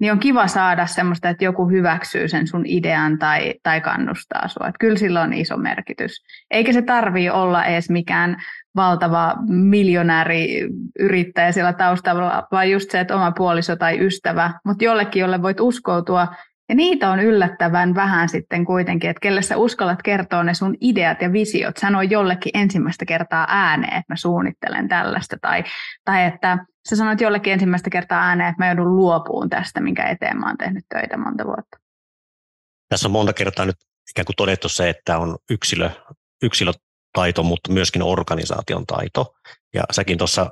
niin 0.00 0.12
on 0.12 0.18
kiva 0.18 0.46
saada 0.46 0.86
semmoista, 0.86 1.28
että 1.28 1.44
joku 1.44 1.68
hyväksyy 1.68 2.28
sen 2.28 2.46
sun 2.46 2.62
idean 2.66 3.18
tai, 3.18 3.54
tai 3.62 3.80
kannustaa 3.80 4.48
sua. 4.48 4.68
Että 4.68 4.78
kyllä 4.78 4.96
sillä 4.96 5.22
on 5.22 5.32
iso 5.32 5.56
merkitys. 5.56 6.24
Eikä 6.50 6.72
se 6.72 6.82
tarvii 6.82 7.30
olla 7.30 7.64
edes 7.64 7.90
mikään 7.90 8.36
valtava 8.76 9.34
miljonääri 9.48 10.68
yrittäjä 10.98 11.52
siellä 11.52 11.72
taustalla, 11.72 12.48
vaan 12.52 12.70
just 12.70 12.90
se, 12.90 13.00
että 13.00 13.16
oma 13.16 13.32
puoliso 13.32 13.76
tai 13.76 14.06
ystävä, 14.06 14.52
mutta 14.64 14.84
jollekin, 14.84 15.20
jolle 15.20 15.42
voit 15.42 15.60
uskoutua, 15.60 16.28
ja 16.70 16.76
niitä 16.76 17.10
on 17.10 17.20
yllättävän 17.20 17.94
vähän 17.94 18.28
sitten 18.28 18.64
kuitenkin, 18.64 19.10
että 19.10 19.20
kelle 19.20 19.42
sä 19.42 19.56
uskallat 19.56 20.02
kertoa 20.02 20.44
ne 20.44 20.54
sun 20.54 20.76
ideat 20.80 21.22
ja 21.22 21.32
visiot, 21.32 21.76
sano 21.76 22.02
jollekin 22.02 22.50
ensimmäistä 22.54 23.04
kertaa 23.04 23.46
ääneen, 23.48 23.96
että 23.96 24.12
mä 24.12 24.16
suunnittelen 24.16 24.88
tällaista, 24.88 25.36
tai, 25.42 25.64
tai 26.04 26.24
että 26.24 26.66
sä 26.88 26.96
sanoit 26.96 27.20
jollekin 27.20 27.52
ensimmäistä 27.52 27.90
kertaa 27.90 28.22
ääneen, 28.22 28.50
että 28.50 28.62
mä 28.62 28.68
joudun 28.68 28.96
luopuun 28.96 29.50
tästä, 29.50 29.80
minkä 29.80 30.08
eteen 30.08 30.38
mä 30.38 30.46
oon 30.46 30.58
tehnyt 30.58 30.84
töitä 30.88 31.16
monta 31.16 31.44
vuotta. 31.44 31.78
Tässä 32.88 33.08
on 33.08 33.12
monta 33.12 33.32
kertaa 33.32 33.66
nyt 33.66 33.76
ikään 34.10 34.26
kuin 34.26 34.36
todettu 34.36 34.68
se, 34.68 34.88
että 34.88 35.18
on 35.18 35.38
yksilö, 35.50 35.90
yksilötaito, 36.42 37.42
mutta 37.42 37.72
myöskin 37.72 38.02
organisaation 38.02 38.86
taito. 38.86 39.34
Ja 39.74 39.82
säkin 39.92 40.18
tuossa 40.18 40.50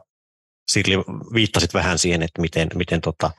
Sirli 0.68 0.96
viittasit 1.34 1.74
vähän 1.74 1.98
siihen, 1.98 2.22
että 2.22 2.40
miten, 2.40 2.68
miten 2.74 3.00
tota, 3.00 3.30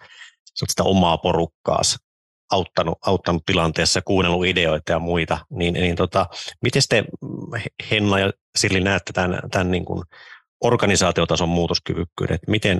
sitä 0.45 0.83
omaa 0.83 1.17
porukkaas 1.17 2.08
auttanut, 2.51 2.97
auttanut 3.05 3.45
tilanteessa, 3.45 4.01
kuunnellut 4.01 4.45
ideoita 4.45 4.91
ja 4.91 4.99
muita, 4.99 5.37
niin, 5.49 5.73
niin 5.73 5.95
tota, 5.95 6.25
miten 6.61 6.81
te 6.89 7.03
Henna 7.91 8.19
ja 8.19 8.31
Sirli 8.57 8.79
näette 8.79 9.13
tämän, 9.13 9.39
tämän 9.51 9.71
niin 9.71 9.85
kuin 9.85 10.03
organisaatiotason 10.63 11.49
muutoskyvykkyyden, 11.49 12.39
miten, 12.47 12.79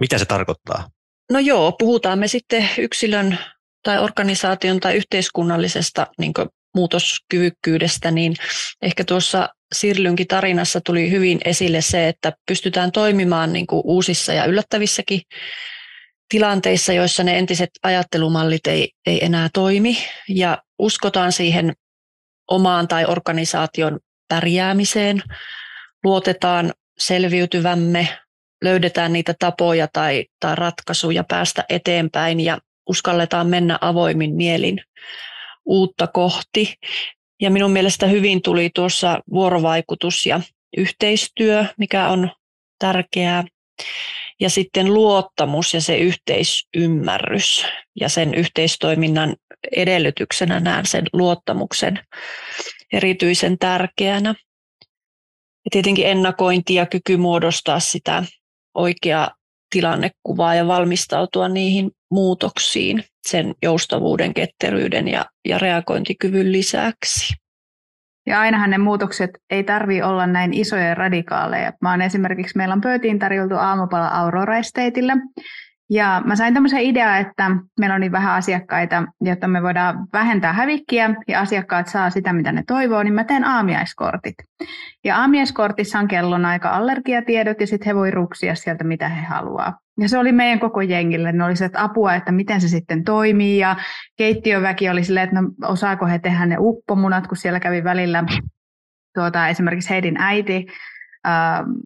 mitä 0.00 0.18
se 0.18 0.24
tarkoittaa? 0.24 0.88
No 1.32 1.38
joo, 1.38 1.72
puhutaan 1.72 2.18
me 2.18 2.28
sitten 2.28 2.70
yksilön 2.78 3.38
tai 3.82 3.98
organisaation 3.98 4.80
tai 4.80 4.94
yhteiskunnallisesta 4.94 6.06
niin 6.18 6.32
muutoskyvykkyydestä, 6.74 8.10
niin 8.10 8.34
ehkä 8.82 9.04
tuossa 9.04 9.48
Sirlynkin 9.74 10.26
tarinassa 10.26 10.80
tuli 10.80 11.10
hyvin 11.10 11.40
esille 11.44 11.80
se, 11.80 12.08
että 12.08 12.32
pystytään 12.46 12.92
toimimaan 12.92 13.52
niin 13.52 13.66
uusissa 13.70 14.32
ja 14.32 14.44
yllättävissäkin 14.44 15.20
tilanteissa, 16.34 16.92
joissa 16.92 17.24
ne 17.24 17.38
entiset 17.38 17.70
ajattelumallit 17.82 18.66
ei, 18.66 18.90
ei 19.06 19.24
enää 19.24 19.48
toimi. 19.52 19.96
Ja 20.28 20.62
uskotaan 20.78 21.32
siihen 21.32 21.72
omaan 22.50 22.88
tai 22.88 23.04
organisaation 23.04 24.00
pärjäämiseen, 24.28 25.22
luotetaan 26.04 26.72
selviytyvämme, 26.98 28.08
löydetään 28.64 29.12
niitä 29.12 29.34
tapoja 29.38 29.88
tai, 29.92 30.24
tai 30.40 30.56
ratkaisuja 30.56 31.24
päästä 31.28 31.64
eteenpäin 31.68 32.40
ja 32.40 32.58
uskalletaan 32.88 33.46
mennä 33.46 33.78
avoimin 33.80 34.34
mielin 34.34 34.80
uutta 35.64 36.06
kohti. 36.06 36.74
Ja 37.42 37.50
minun 37.50 37.70
mielestä 37.70 38.06
hyvin 38.06 38.42
tuli 38.42 38.70
tuossa 38.74 39.20
vuorovaikutus 39.32 40.26
ja 40.26 40.40
yhteistyö, 40.76 41.64
mikä 41.78 42.08
on 42.08 42.30
tärkeää 42.78 43.44
ja 44.44 44.50
sitten 44.50 44.94
luottamus 44.94 45.74
ja 45.74 45.80
se 45.80 45.98
yhteisymmärrys 45.98 47.66
ja 48.00 48.08
sen 48.08 48.34
yhteistoiminnan 48.34 49.36
edellytyksenä 49.76 50.60
näen 50.60 50.86
sen 50.86 51.04
luottamuksen 51.12 51.98
erityisen 52.92 53.58
tärkeänä. 53.58 54.34
Ja 55.64 55.70
tietenkin 55.70 56.06
ennakointi 56.06 56.74
ja 56.74 56.86
kyky 56.86 57.16
muodostaa 57.16 57.80
sitä 57.80 58.24
oikeaa 58.74 59.34
tilannekuvaa 59.70 60.54
ja 60.54 60.66
valmistautua 60.66 61.48
niihin 61.48 61.90
muutoksiin 62.10 63.04
sen 63.26 63.54
joustavuuden, 63.62 64.34
ketteryyden 64.34 65.08
ja, 65.08 65.26
ja 65.44 65.58
reagointikyvyn 65.58 66.52
lisäksi. 66.52 67.34
Ja 68.26 68.40
ainahan 68.40 68.70
ne 68.70 68.78
muutokset 68.78 69.30
ei 69.50 69.64
tarvi 69.64 70.02
olla 70.02 70.26
näin 70.26 70.54
isoja 70.54 70.88
ja 70.88 70.94
radikaaleja. 70.94 71.72
Mä 71.80 71.90
oon 71.90 72.02
esimerkiksi, 72.02 72.56
meillä 72.56 72.72
on 72.72 72.80
pöytiin 72.80 73.18
tarjoltu 73.18 73.54
aamupala 73.54 74.08
Aurora 74.08 74.56
Estateille, 74.56 75.12
ja 75.90 76.22
mä 76.24 76.36
sain 76.36 76.54
tämmöisen 76.54 76.82
idean, 76.82 77.20
että 77.20 77.50
meillä 77.80 77.94
on 77.94 78.00
niin 78.00 78.12
vähän 78.12 78.34
asiakkaita, 78.34 79.04
jotta 79.20 79.48
me 79.48 79.62
voidaan 79.62 80.06
vähentää 80.12 80.52
hävikkiä 80.52 81.14
ja 81.28 81.40
asiakkaat 81.40 81.88
saa 81.88 82.10
sitä, 82.10 82.32
mitä 82.32 82.52
ne 82.52 82.62
toivoo, 82.66 83.02
niin 83.02 83.14
mä 83.14 83.24
teen 83.24 83.44
aamiaiskortit. 83.44 84.34
Ja 85.04 85.16
aamiaiskortissa 85.16 85.98
on 85.98 86.08
kellonaika 86.08 86.70
allergiatiedot 86.70 87.60
ja 87.60 87.66
sitten 87.66 87.86
he 87.86 87.94
voi 87.94 88.10
ruksia 88.10 88.54
sieltä, 88.54 88.84
mitä 88.84 89.08
he 89.08 89.26
haluaa. 89.26 89.78
Ja 90.00 90.08
se 90.08 90.18
oli 90.18 90.32
meidän 90.32 90.60
koko 90.60 90.80
jengille. 90.80 91.32
Ne 91.32 91.44
oli 91.44 91.56
se, 91.56 91.64
että 91.64 91.82
apua, 91.82 92.14
että 92.14 92.32
miten 92.32 92.60
se 92.60 92.68
sitten 92.68 93.04
toimii. 93.04 93.58
Ja 93.58 93.76
keittiöväki 94.16 94.88
oli 94.88 95.04
silleen, 95.04 95.24
että 95.24 95.40
no, 95.40 95.48
osaako 95.68 96.06
he 96.06 96.18
tehdä 96.18 96.46
ne 96.46 96.56
uppomunat, 96.58 97.26
kun 97.26 97.36
siellä 97.36 97.60
kävi 97.60 97.84
välillä 97.84 98.24
tuota, 99.14 99.48
esimerkiksi 99.48 99.90
Heidin 99.90 100.16
äiti 100.18 100.66
äh, 101.26 101.32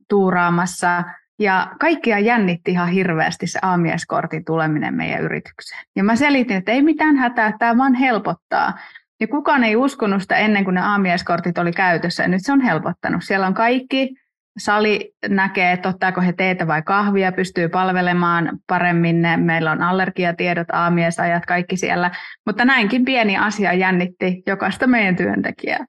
tuuraamassa. 0.09 1.05
Ja 1.39 1.71
kaikkia 1.81 2.19
jännitti 2.19 2.71
ihan 2.71 2.89
hirveästi 2.89 3.47
se 3.47 3.59
aamiaiskortin 3.63 4.45
tuleminen 4.45 4.95
meidän 4.95 5.23
yritykseen. 5.23 5.85
Ja 5.97 6.05
mä 6.05 6.17
selitin, 6.17 6.57
että 6.57 6.73
ei 6.73 6.83
mitään 6.83 7.17
hätää, 7.17 7.53
tämä 7.59 7.77
vaan 7.77 7.95
helpottaa. 7.95 8.79
Ja 9.21 9.29
kukaan 9.29 9.65
ei 9.65 9.77
uskonut 9.77 10.23
sitä 10.23 10.37
ennen 10.37 10.65
kuin 10.65 10.75
ne 10.75 10.81
aamiaiskortit 10.81 11.59
oli 11.59 11.73
käytössä. 11.73 12.23
Ja 12.23 12.29
nyt 12.29 12.41
se 12.45 12.53
on 12.53 12.61
helpottanut. 12.61 13.25
Siellä 13.25 13.47
on 13.47 13.55
kaikki 13.55 14.15
sali 14.59 15.15
näkee, 15.29 15.73
että 15.73 15.89
ottaako 15.89 16.21
he 16.21 16.33
teetä 16.33 16.67
vai 16.67 16.83
kahvia, 16.83 17.33
pystyy 17.33 17.69
palvelemaan 17.69 18.59
paremmin. 18.67 19.23
Meillä 19.37 19.71
on 19.71 19.83
allergiatiedot, 19.83 20.67
aamiesajat, 20.73 21.47
kaikki 21.47 21.77
siellä. 21.77 22.11
Mutta 22.47 22.65
näinkin 22.65 23.05
pieni 23.05 23.37
asia 23.37 23.73
jännitti 23.73 24.43
jokaista 24.47 24.87
meidän 24.87 25.17
työntekijää. 25.17 25.87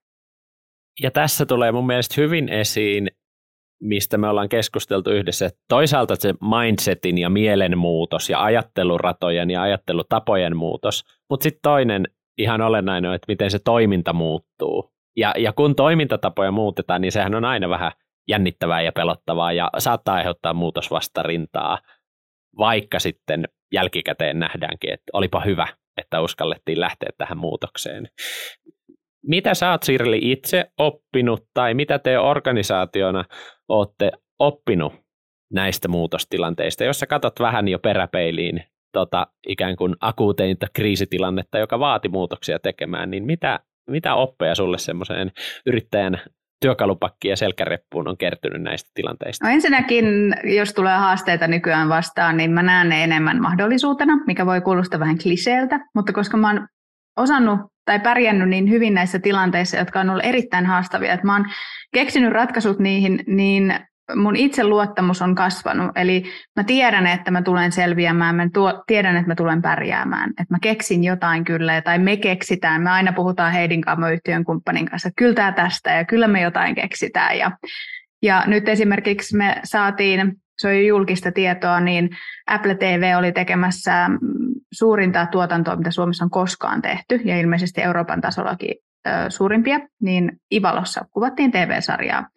Ja 1.02 1.12
tässä 1.12 1.46
tulee 1.46 1.72
mun 1.72 1.86
mielestä 1.86 2.22
hyvin 2.22 2.50
esiin, 2.50 3.08
mistä 3.82 4.18
me 4.18 4.28
ollaan 4.28 4.50
keskusteltu 4.50 5.12
yhdessä, 5.12 5.46
että 5.46 5.60
toisaalta 5.68 6.16
se 6.16 6.34
mindsetin 6.42 7.18
ja 7.18 7.30
mielenmuutos 7.30 8.30
ja 8.30 8.44
ajatteluratojen 8.44 9.50
ja 9.50 9.62
ajattelutapojen 9.62 10.58
muutos, 10.58 11.04
mutta 11.30 11.44
sitten 11.44 11.60
toinen 11.62 12.08
ihan 12.38 12.62
olennainen 12.62 13.10
on, 13.10 13.16
että 13.16 13.26
miten 13.28 13.52
se 13.52 13.60
toiminta 13.60 14.14
muuttuu. 14.14 14.92
Ja, 15.18 15.34
ja 15.38 15.54
kun 15.54 15.76
toimintatapoja 15.76 16.52
muutetaan, 16.52 17.02
niin 17.02 17.12
sehän 17.12 17.36
on 17.36 17.46
aina 17.46 17.70
vähän 17.70 17.92
jännittävää 18.28 18.82
ja 18.82 18.92
pelottavaa 18.92 19.54
ja 19.54 19.70
saattaa 19.78 20.16
aiheuttaa 20.16 20.54
muutosvastarintaa, 20.54 21.80
vaikka 22.58 23.00
sitten 23.00 23.46
jälkikäteen 23.74 24.40
nähdäänkin, 24.40 24.94
että 24.94 25.10
olipa 25.14 25.42
hyvä, 25.42 25.68
että 25.98 26.22
uskallettiin 26.22 26.80
lähteä 26.80 27.10
tähän 27.18 27.38
muutokseen. 27.38 28.08
Mitä 29.24 29.54
sä 29.54 29.72
oot 29.72 29.84
Sirli 29.84 30.20
itse 30.22 30.66
oppinut 30.78 31.46
tai 31.54 31.74
mitä 31.74 32.00
te 32.00 32.20
organisaationa 32.20 33.26
olette 33.70 34.12
oppinut 34.40 34.94
näistä 35.54 35.88
muutostilanteista, 35.88 36.84
jos 36.84 37.00
sä 37.00 37.08
katsot 37.08 37.40
vähän 37.40 37.68
jo 37.68 37.80
peräpeiliin 37.80 38.64
tota, 38.94 39.28
ikään 39.48 39.76
kuin 39.76 39.96
akuuteinta 40.02 40.68
kriisitilannetta, 40.74 41.58
joka 41.58 41.80
vaati 41.80 42.10
muutoksia 42.10 42.60
tekemään, 42.60 43.12
niin 43.12 43.26
mitä, 43.26 43.60
mitä 43.90 44.16
oppeja 44.16 44.56
sulle 44.56 44.78
semmoiseen 44.78 45.32
yrittäjän 45.66 46.22
työkalupakki 46.60 47.28
ja 47.28 47.36
selkäreppuun 47.36 48.08
on 48.08 48.18
kertynyt 48.18 48.62
näistä 48.62 48.92
tilanteista? 48.94 49.46
No 49.48 49.54
ensinnäkin, 49.54 50.06
jos 50.44 50.74
tulee 50.74 50.98
haasteita 50.98 51.48
nykyään 51.48 51.90
vastaan, 51.90 52.38
niin 52.38 52.52
mä 52.52 52.64
näen 52.64 52.90
ne 52.90 53.04
enemmän 53.04 53.42
mahdollisuutena, 53.42 54.14
mikä 54.28 54.46
voi 54.46 54.62
kuulostaa 54.62 55.00
vähän 55.00 55.18
kliseeltä, 55.18 55.80
mutta 55.96 56.14
koska 56.14 56.38
mä 56.38 56.48
oon 56.48 56.68
osannut 57.18 57.60
tai 57.86 58.00
pärjännyt 58.00 58.50
niin 58.50 58.70
hyvin 58.70 58.94
näissä 58.94 59.20
tilanteissa, 59.20 59.78
jotka 59.78 60.00
on 60.00 60.10
ollut 60.10 60.26
erittäin 60.26 60.66
haastavia, 60.66 61.14
että 61.14 61.26
mä 61.26 61.36
oon 61.36 61.46
keksinyt 61.94 62.32
ratkaisut 62.32 62.80
niihin, 62.80 63.24
niin 63.28 63.74
mun 64.16 64.36
itseluottamus 64.36 65.22
on 65.22 65.36
kasvanut. 65.36 65.92
Eli 65.96 66.24
mä 66.56 66.64
tiedän, 66.64 67.08
että 67.08 67.32
mä 67.32 67.42
tulen 67.42 67.72
selviämään, 67.72 68.36
mä 68.36 68.48
tuo, 68.54 68.84
tiedän, 68.88 69.16
että 69.16 69.28
mä 69.28 69.36
tulen 69.36 69.62
pärjäämään. 69.62 70.30
Että 70.30 70.54
mä 70.54 70.58
keksin 70.62 71.04
jotain 71.04 71.44
kyllä, 71.44 71.82
tai 71.82 72.00
me 72.00 72.18
keksitään. 72.18 72.82
Me 72.82 72.90
aina 72.90 73.14
puhutaan 73.14 73.54
Heidin 73.54 73.84
yhtiön 74.14 74.44
kumppanin 74.44 74.86
kanssa, 74.86 75.08
että 75.08 75.20
kyllä 75.20 75.34
tämä 75.34 75.52
tästä, 75.52 75.92
ja 75.92 76.06
kyllä 76.06 76.28
me 76.28 76.42
jotain 76.42 76.76
keksitään. 76.76 77.38
Ja, 77.38 77.52
ja 78.22 78.44
nyt 78.48 78.70
esimerkiksi 78.70 79.38
me 79.38 79.62
saatiin, 79.64 80.34
se 80.58 80.68
on 80.68 80.76
jo 80.76 80.82
julkista 80.82 81.32
tietoa, 81.32 81.80
niin 81.80 82.10
Apple 82.48 82.76
TV 82.76 83.16
oli 83.18 83.32
tekemässä 83.32 84.10
suurinta 84.72 85.26
tuotantoa, 85.26 85.76
mitä 85.76 85.92
Suomessa 85.92 86.26
on 86.26 86.32
koskaan 86.32 86.82
tehty, 86.82 87.22
ja 87.26 87.40
ilmeisesti 87.40 87.82
Euroopan 87.82 88.22
tasollakin 88.22 88.76
suurimpia, 89.30 89.80
niin 90.02 90.32
Ivalossa 90.54 91.06
kuvattiin 91.12 91.52
TV-sarjaa. 91.52 92.28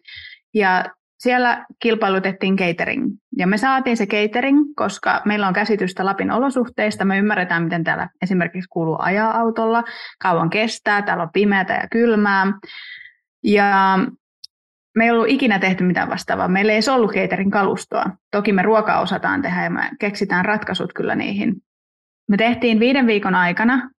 Ja 0.53 0.85
siellä 1.17 1.65
kilpailutettiin 1.79 2.55
catering. 2.55 3.11
Ja 3.37 3.47
me 3.47 3.57
saatiin 3.57 3.97
se 3.97 4.05
catering, 4.05 4.59
koska 4.75 5.21
meillä 5.25 5.47
on 5.47 5.53
käsitystä 5.53 6.05
Lapin 6.05 6.31
olosuhteista. 6.31 7.05
Me 7.05 7.17
ymmärretään, 7.17 7.63
miten 7.63 7.83
täällä 7.83 8.09
esimerkiksi 8.21 8.69
kuuluu 8.69 8.97
ajaa 8.99 9.39
autolla, 9.39 9.83
kauan 10.21 10.49
kestää, 10.49 11.01
täällä 11.01 11.23
on 11.23 11.29
pimeätä 11.33 11.73
ja 11.73 11.87
kylmää. 11.91 12.53
Ja 13.43 13.99
me 14.95 15.03
ei 15.03 15.11
ollut 15.11 15.29
ikinä 15.29 15.59
tehty 15.59 15.83
mitään 15.83 16.09
vastaavaa. 16.09 16.47
Meillä 16.47 16.71
ei 16.71 16.75
edes 16.75 16.89
ollut 16.89 17.11
catering 17.11 17.51
kalustoa. 17.51 18.05
Toki 18.31 18.53
me 18.53 18.61
ruokaa 18.61 19.01
osataan 19.01 19.41
tehdä 19.41 19.63
ja 19.63 19.69
me 19.69 19.89
keksitään 19.99 20.45
ratkaisut 20.45 20.93
kyllä 20.93 21.15
niihin. 21.15 21.55
Me 22.29 22.37
tehtiin 22.37 22.79
viiden 22.79 23.07
viikon 23.07 23.35
aikana 23.35 23.89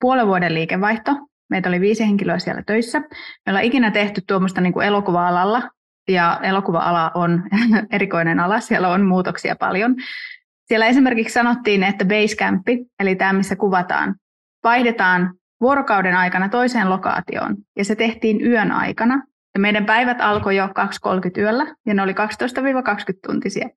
puolen 0.00 0.26
vuoden 0.26 0.54
liikevaihto. 0.54 1.12
Meitä 1.50 1.68
oli 1.68 1.80
viisi 1.80 2.06
henkilöä 2.06 2.38
siellä 2.38 2.62
töissä. 2.66 3.00
Me 3.00 3.06
ollaan 3.48 3.64
ikinä 3.64 3.90
tehty 3.90 4.22
tuommoista 4.26 4.60
niin 4.60 4.72
kuin 4.72 4.86
elokuva-alalla 4.86 5.62
ja 6.08 6.40
elokuva-ala 6.42 7.10
on 7.14 7.42
erikoinen 7.90 8.40
ala, 8.40 8.60
siellä 8.60 8.88
on 8.88 9.02
muutoksia 9.06 9.56
paljon. 9.56 9.94
Siellä 10.66 10.86
esimerkiksi 10.86 11.34
sanottiin, 11.34 11.82
että 11.82 12.04
Basecamp, 12.04 12.68
eli 13.00 13.16
tämä 13.16 13.32
missä 13.32 13.56
kuvataan, 13.56 14.14
vaihdetaan 14.64 15.34
vuorokauden 15.60 16.16
aikana 16.16 16.48
toiseen 16.48 16.90
lokaatioon, 16.90 17.56
ja 17.76 17.84
se 17.84 17.94
tehtiin 17.94 18.46
yön 18.46 18.72
aikana. 18.72 19.22
Ja 19.54 19.60
meidän 19.60 19.86
päivät 19.86 20.20
alkoi 20.20 20.56
jo 20.56 20.66
2.30 20.66 20.72
yöllä, 21.38 21.74
ja 21.86 21.94
ne 21.94 22.02
oli 22.02 22.12
12-20 22.12 22.16
tuntisia. 23.26 23.68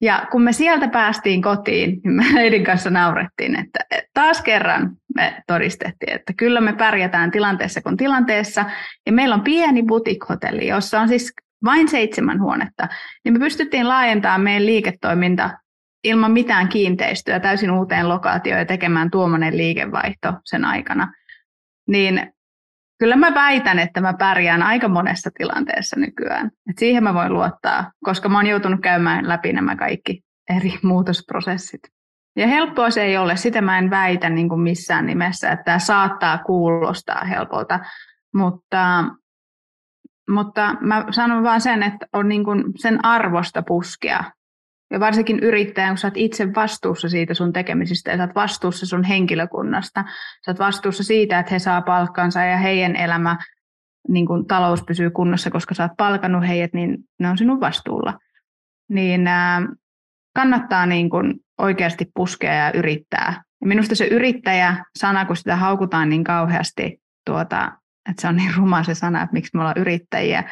Ja 0.00 0.26
kun 0.30 0.42
me 0.42 0.52
sieltä 0.52 0.88
päästiin 0.88 1.42
kotiin, 1.42 2.00
niin 2.04 2.12
me 2.12 2.24
Eidin 2.42 2.64
kanssa 2.64 2.90
naurettiin, 2.90 3.58
että 3.58 3.78
taas 4.14 4.42
kerran 4.42 4.96
me 5.14 5.42
todistettiin, 5.46 6.12
että 6.12 6.32
kyllä 6.36 6.60
me 6.60 6.72
pärjätään 6.72 7.30
tilanteessa 7.30 7.80
kuin 7.80 7.96
tilanteessa. 7.96 8.64
Ja 9.06 9.12
meillä 9.12 9.34
on 9.34 9.42
pieni 9.42 9.82
boutique-hotelli, 9.82 10.66
jossa 10.66 11.00
on 11.00 11.08
siis 11.08 11.32
vain 11.64 11.88
seitsemän 11.88 12.40
huonetta, 12.40 12.88
niin 13.24 13.32
me 13.32 13.38
pystyttiin 13.38 13.88
laajentamaan 13.88 14.40
meidän 14.40 14.66
liiketoiminta 14.66 15.50
ilman 16.04 16.32
mitään 16.32 16.68
kiinteistöä 16.68 17.40
täysin 17.40 17.70
uuteen 17.70 18.08
lokaatioon 18.08 18.58
ja 18.58 18.66
tekemään 18.66 19.10
tuommoinen 19.10 19.56
liikevaihto 19.56 20.32
sen 20.44 20.64
aikana. 20.64 21.12
Niin 21.88 22.32
kyllä 22.98 23.16
mä 23.16 23.34
väitän, 23.34 23.78
että 23.78 24.00
mä 24.00 24.14
pärjään 24.14 24.62
aika 24.62 24.88
monessa 24.88 25.30
tilanteessa 25.38 25.96
nykyään. 26.00 26.50
Et 26.70 26.78
siihen 26.78 27.04
mä 27.04 27.14
voin 27.14 27.32
luottaa, 27.32 27.92
koska 28.04 28.28
mä 28.28 28.38
oon 28.38 28.46
joutunut 28.46 28.80
käymään 28.80 29.28
läpi 29.28 29.52
nämä 29.52 29.76
kaikki 29.76 30.22
eri 30.56 30.74
muutosprosessit. 30.82 31.80
Ja 32.36 32.46
helppoa 32.46 32.90
se 32.90 33.02
ei 33.02 33.16
ole, 33.16 33.36
sitä 33.36 33.60
mä 33.60 33.78
en 33.78 33.90
väitä 33.90 34.30
niin 34.30 34.48
kuin 34.48 34.60
missään 34.60 35.06
nimessä, 35.06 35.50
että 35.50 35.64
tämä 35.64 35.78
saattaa 35.78 36.38
kuulostaa 36.38 37.24
helpolta, 37.24 37.80
mutta 38.34 39.04
mutta 40.28 40.74
mä 40.80 41.04
sanon 41.10 41.42
vaan 41.42 41.60
sen, 41.60 41.82
että 41.82 42.06
on 42.12 42.28
niin 42.28 42.44
kuin 42.44 42.64
sen 42.76 43.04
arvosta 43.04 43.62
puskea. 43.62 44.24
Ja 44.90 45.00
varsinkin 45.00 45.38
yrittäjän, 45.38 45.90
kun 45.90 45.98
sä 45.98 46.06
oot 46.06 46.16
itse 46.16 46.54
vastuussa 46.54 47.08
siitä 47.08 47.34
sun 47.34 47.52
tekemisistä 47.52 48.10
ja 48.10 48.16
sä 48.16 48.22
oot 48.22 48.34
vastuussa 48.34 48.86
sun 48.86 49.04
henkilökunnasta. 49.04 50.04
Sä 50.44 50.50
oot 50.50 50.58
vastuussa 50.58 51.04
siitä, 51.04 51.38
että 51.38 51.54
he 51.54 51.58
saa 51.58 51.82
palkkansa 51.82 52.42
ja 52.42 52.56
heidän 52.56 52.96
elämä, 52.96 53.38
niin 54.08 54.26
kuin 54.26 54.46
talous 54.46 54.82
pysyy 54.82 55.10
kunnossa, 55.10 55.50
koska 55.50 55.74
sä 55.74 55.82
oot 55.82 55.96
palkannut 55.96 56.48
heidät, 56.48 56.72
niin 56.72 56.98
ne 57.18 57.30
on 57.30 57.38
sinun 57.38 57.60
vastuulla. 57.60 58.18
Niin 58.90 59.26
ää, 59.26 59.62
kannattaa 60.36 60.86
niin 60.86 61.10
kuin 61.10 61.34
oikeasti 61.58 62.10
puskea 62.14 62.54
ja 62.54 62.72
yrittää. 62.72 63.42
Ja 63.60 63.66
minusta 63.66 63.94
se 63.94 64.06
yrittäjä-sana, 64.06 65.24
kun 65.24 65.36
sitä 65.36 65.56
haukutaan 65.56 66.08
niin 66.08 66.24
kauheasti 66.24 67.02
tuota, 67.26 67.72
että 68.10 68.22
se 68.22 68.28
on 68.28 68.36
niin 68.36 68.54
ruma 68.56 68.82
se 68.82 68.94
sana, 68.94 69.22
että 69.22 69.32
miksi 69.32 69.50
me 69.54 69.60
ollaan 69.60 69.78
yrittäjiä. 69.78 70.44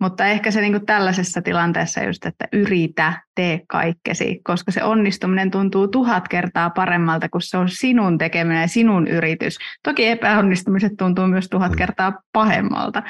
Mutta 0.00 0.26
ehkä 0.26 0.50
se 0.50 0.60
niin 0.60 0.72
kuin 0.72 0.86
tällaisessa 0.86 1.42
tilanteessa 1.42 2.02
just, 2.02 2.26
että 2.26 2.48
yritä, 2.52 3.22
tee 3.34 3.60
kaikkesi, 3.68 4.40
koska 4.44 4.72
se 4.72 4.82
onnistuminen 4.82 5.50
tuntuu 5.50 5.88
tuhat 5.88 6.28
kertaa 6.28 6.70
paremmalta, 6.70 7.28
kun 7.28 7.42
se 7.42 7.56
on 7.56 7.68
sinun 7.68 8.18
tekeminen 8.18 8.60
ja 8.60 8.68
sinun 8.68 9.08
yritys. 9.08 9.58
Toki 9.82 10.06
epäonnistumiset 10.06 10.92
tuntuu 10.98 11.26
myös 11.26 11.48
tuhat 11.48 11.72
mm. 11.72 11.78
kertaa 11.78 12.20
pahemmalta, 12.32 13.02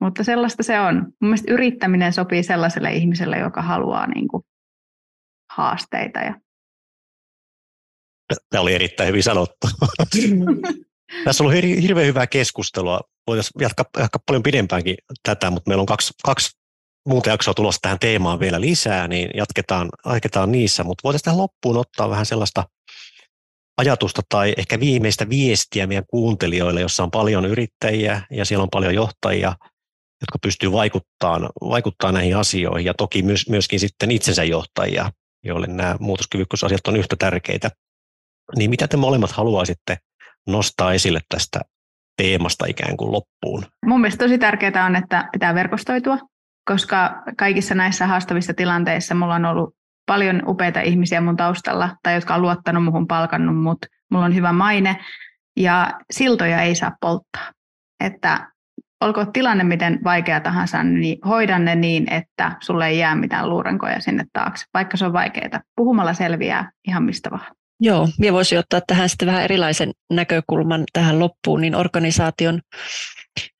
mutta 0.00 0.24
sellaista 0.24 0.62
se 0.62 0.80
on. 0.80 0.94
Mun 0.94 1.14
mielestä 1.20 1.52
yrittäminen 1.52 2.12
sopii 2.12 2.42
sellaiselle 2.42 2.92
ihmiselle, 2.92 3.38
joka 3.38 3.62
haluaa 3.62 4.06
niin 4.06 4.28
kuin 4.28 4.42
haasteita. 5.50 6.20
Ja... 6.20 6.34
Tämä 8.50 8.62
oli 8.62 8.74
erittäin 8.74 9.08
hyvin 9.08 9.22
sanottu. 9.22 9.66
Tässä 11.24 11.44
on 11.44 11.50
ollut 11.50 11.82
hirveän 11.82 12.06
hyvää 12.06 12.26
keskustelua. 12.26 13.00
Voitaisiin 13.26 13.62
jatkaa, 13.62 13.84
jatkaa 13.98 14.22
paljon 14.26 14.42
pidempäänkin 14.42 14.96
tätä, 15.22 15.50
mutta 15.50 15.68
meillä 15.68 15.80
on 15.80 15.86
kaksi, 15.86 16.14
kaksi 16.24 16.50
muuta 17.08 17.30
jaksoa 17.30 17.54
tulossa 17.54 17.78
tähän 17.82 17.98
teemaan 17.98 18.40
vielä 18.40 18.60
lisää, 18.60 19.08
niin 19.08 19.30
jatketaan, 19.34 19.88
jatketaan 20.06 20.52
niissä. 20.52 20.84
Mutta 20.84 21.02
voitaisiin 21.04 21.24
tähän 21.24 21.38
loppuun 21.38 21.76
ottaa 21.76 22.10
vähän 22.10 22.26
sellaista 22.26 22.64
ajatusta 23.76 24.22
tai 24.28 24.54
ehkä 24.56 24.80
viimeistä 24.80 25.28
viestiä 25.28 25.86
meidän 25.86 26.04
kuuntelijoille, 26.06 26.80
jossa 26.80 27.02
on 27.02 27.10
paljon 27.10 27.44
yrittäjiä 27.44 28.22
ja 28.30 28.44
siellä 28.44 28.62
on 28.62 28.70
paljon 28.70 28.94
johtajia, 28.94 29.48
jotka 30.20 30.38
pystyy 30.42 30.72
vaikuttamaan, 30.72 31.48
vaikuttaa 31.60 32.12
näihin 32.12 32.36
asioihin 32.36 32.86
ja 32.86 32.94
toki 32.94 33.22
myös, 33.22 33.48
myöskin 33.48 33.80
sitten 33.80 34.10
itsensä 34.10 34.44
johtajia, 34.44 35.12
joille 35.44 35.66
nämä 35.66 35.96
muutoskyvykkyysasiat 36.00 36.86
on 36.86 36.96
yhtä 36.96 37.16
tärkeitä. 37.18 37.70
Niin 38.56 38.70
mitä 38.70 38.88
te 38.88 38.96
molemmat 38.96 39.32
haluaisitte 39.32 39.98
nostaa 40.46 40.92
esille 40.92 41.20
tästä 41.28 41.60
teemasta 42.16 42.66
ikään 42.66 42.96
kuin 42.96 43.12
loppuun? 43.12 43.64
Mun 43.86 44.00
mielestä 44.00 44.24
tosi 44.24 44.38
tärkeää 44.38 44.86
on, 44.86 44.96
että 44.96 45.28
pitää 45.32 45.54
verkostoitua, 45.54 46.18
koska 46.64 47.22
kaikissa 47.36 47.74
näissä 47.74 48.06
haastavissa 48.06 48.54
tilanteissa 48.54 49.14
mulla 49.14 49.34
on 49.34 49.44
ollut 49.44 49.74
paljon 50.06 50.42
upeita 50.46 50.80
ihmisiä 50.80 51.20
mun 51.20 51.36
taustalla, 51.36 51.96
tai 52.02 52.14
jotka 52.14 52.34
on 52.34 52.42
luottanut 52.42 52.84
muhun, 52.84 53.06
palkannut 53.06 53.62
mut. 53.62 53.78
Mulla 54.10 54.24
on 54.24 54.34
hyvä 54.34 54.52
maine, 54.52 54.96
ja 55.56 56.00
siltoja 56.10 56.62
ei 56.62 56.74
saa 56.74 56.96
polttaa. 57.00 57.52
Että 58.04 58.52
olkoon 59.00 59.32
tilanne 59.32 59.64
miten 59.64 60.00
vaikea 60.04 60.40
tahansa, 60.40 60.82
niin 60.82 61.18
hoidan 61.28 61.64
ne 61.64 61.74
niin, 61.74 62.12
että 62.12 62.56
sulle 62.60 62.86
ei 62.86 62.98
jää 62.98 63.14
mitään 63.14 63.50
luurankoja 63.50 64.00
sinne 64.00 64.24
taakse, 64.32 64.66
vaikka 64.74 64.96
se 64.96 65.06
on 65.06 65.12
vaikeaa. 65.12 65.60
Puhumalla 65.76 66.14
selviää 66.14 66.70
ihan 66.88 67.02
mistä 67.02 67.30
vaan. 67.30 67.46
Joo, 67.84 68.08
minä 68.18 68.32
voisin 68.32 68.58
ottaa 68.58 68.80
tähän 68.86 69.08
sitten 69.08 69.26
vähän 69.26 69.44
erilaisen 69.44 69.92
näkökulman 70.12 70.84
tähän 70.92 71.18
loppuun, 71.18 71.60
niin 71.60 71.74
organisaation 71.74 72.60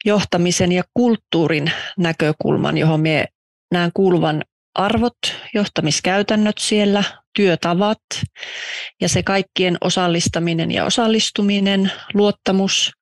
johtamisen 0.04 0.72
ja 0.72 0.82
kulttuurin 0.94 1.72
näkökulman, 1.98 2.78
johon 2.78 3.00
minä 3.00 3.24
näen 3.72 3.90
kuuluvan 3.94 4.42
arvot, 4.74 5.16
johtamiskäytännöt 5.54 6.58
siellä, 6.58 7.04
työtavat 7.36 7.98
ja 9.00 9.08
se 9.08 9.22
kaikkien 9.22 9.76
osallistaminen 9.80 10.70
ja 10.70 10.84
osallistuminen, 10.84 11.92
luottamus, 12.14 12.92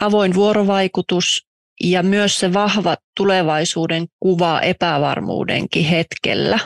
avoin 0.00 0.34
vuorovaikutus 0.34 1.46
ja 1.84 2.02
myös 2.02 2.40
se 2.40 2.52
vahva 2.52 2.96
tulevaisuuden 3.16 4.06
kuva 4.20 4.60
epävarmuudenkin 4.60 5.84
hetkellä. 5.84 6.58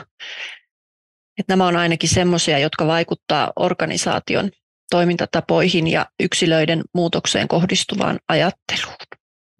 Että 1.39 1.51
nämä 1.53 1.67
on 1.67 1.75
ainakin 1.75 2.09
semmoisia, 2.09 2.59
jotka 2.59 2.87
vaikuttaa 2.87 3.51
organisaation 3.55 4.51
toimintatapoihin 4.89 5.87
ja 5.87 6.05
yksilöiden 6.23 6.81
muutokseen 6.93 7.47
kohdistuvaan 7.47 8.19
ajatteluun. 8.29 8.95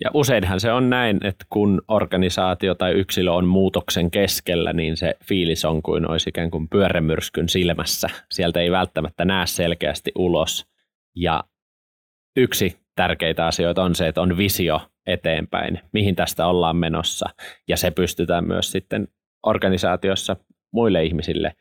Ja 0.04 0.10
useinhan 0.14 0.60
se 0.60 0.72
on 0.72 0.90
näin, 0.90 1.26
että 1.26 1.46
kun 1.50 1.82
organisaatio 1.88 2.76
tai 2.76 2.92
yksilö 2.92 3.32
on 3.32 3.46
muutoksen 3.46 4.12
keskellä, 4.12 4.74
niin 4.74 4.98
se 4.98 5.16
fiilis 5.28 5.66
on 5.66 5.82
kuin 5.82 6.10
olisi 6.10 6.30
ikään 6.30 6.52
kuin 6.52 6.70
pyörämyrskyn 6.70 7.50
silmässä. 7.50 8.10
Sieltä 8.32 8.60
ei 8.60 8.72
välttämättä 8.72 9.26
näe 9.26 9.46
selkeästi 9.46 10.12
ulos. 10.16 10.66
Ja 11.16 11.44
yksi 12.38 12.80
tärkeitä 12.96 13.48
asioita 13.48 13.84
on 13.84 13.96
se, 13.96 14.08
että 14.08 14.22
on 14.22 14.38
visio 14.38 14.82
eteenpäin, 15.08 15.80
mihin 15.94 16.16
tästä 16.16 16.48
ollaan 16.48 16.78
menossa. 16.78 17.30
Ja 17.68 17.78
se 17.78 17.92
pystytään 17.92 18.48
myös 18.48 18.72
sitten 18.72 19.08
organisaatiossa 19.46 20.36
muille 20.74 21.04
ihmisille 21.04 21.54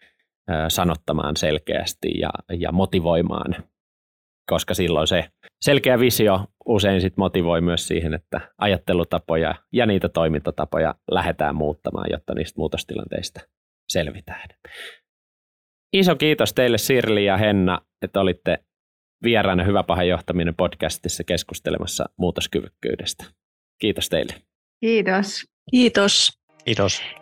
sanottamaan 0.68 1.36
selkeästi 1.36 2.08
ja, 2.18 2.30
ja 2.58 2.72
motivoimaan, 2.72 3.54
koska 4.50 4.74
silloin 4.74 5.06
se 5.06 5.24
selkeä 5.60 5.98
visio 5.98 6.44
usein 6.66 7.00
sit 7.00 7.16
motivoi 7.16 7.60
myös 7.60 7.88
siihen, 7.88 8.14
että 8.14 8.40
ajattelutapoja 8.58 9.54
ja 9.72 9.86
niitä 9.86 10.08
toimintatapoja 10.08 10.94
lähdetään 11.10 11.54
muuttamaan, 11.54 12.06
jotta 12.10 12.34
niistä 12.34 12.58
muutostilanteista 12.58 13.40
selvitään. 13.88 14.48
Iso 15.92 16.16
kiitos 16.16 16.52
teille 16.52 16.78
Sirli 16.78 17.24
ja 17.24 17.36
Henna, 17.36 17.80
että 18.02 18.20
olitte 18.20 18.58
vieraana 19.22 19.64
Hyvä 19.64 19.82
paha 19.82 20.04
johtaminen 20.04 20.54
podcastissa 20.54 21.24
keskustelemassa 21.24 22.04
muutoskyvykkyydestä. 22.16 23.24
Kiitos 23.78 24.08
teille. 24.08 24.34
Kiitos. 24.80 25.46
Kiitos. 25.70 26.38
Kiitos. 26.64 27.21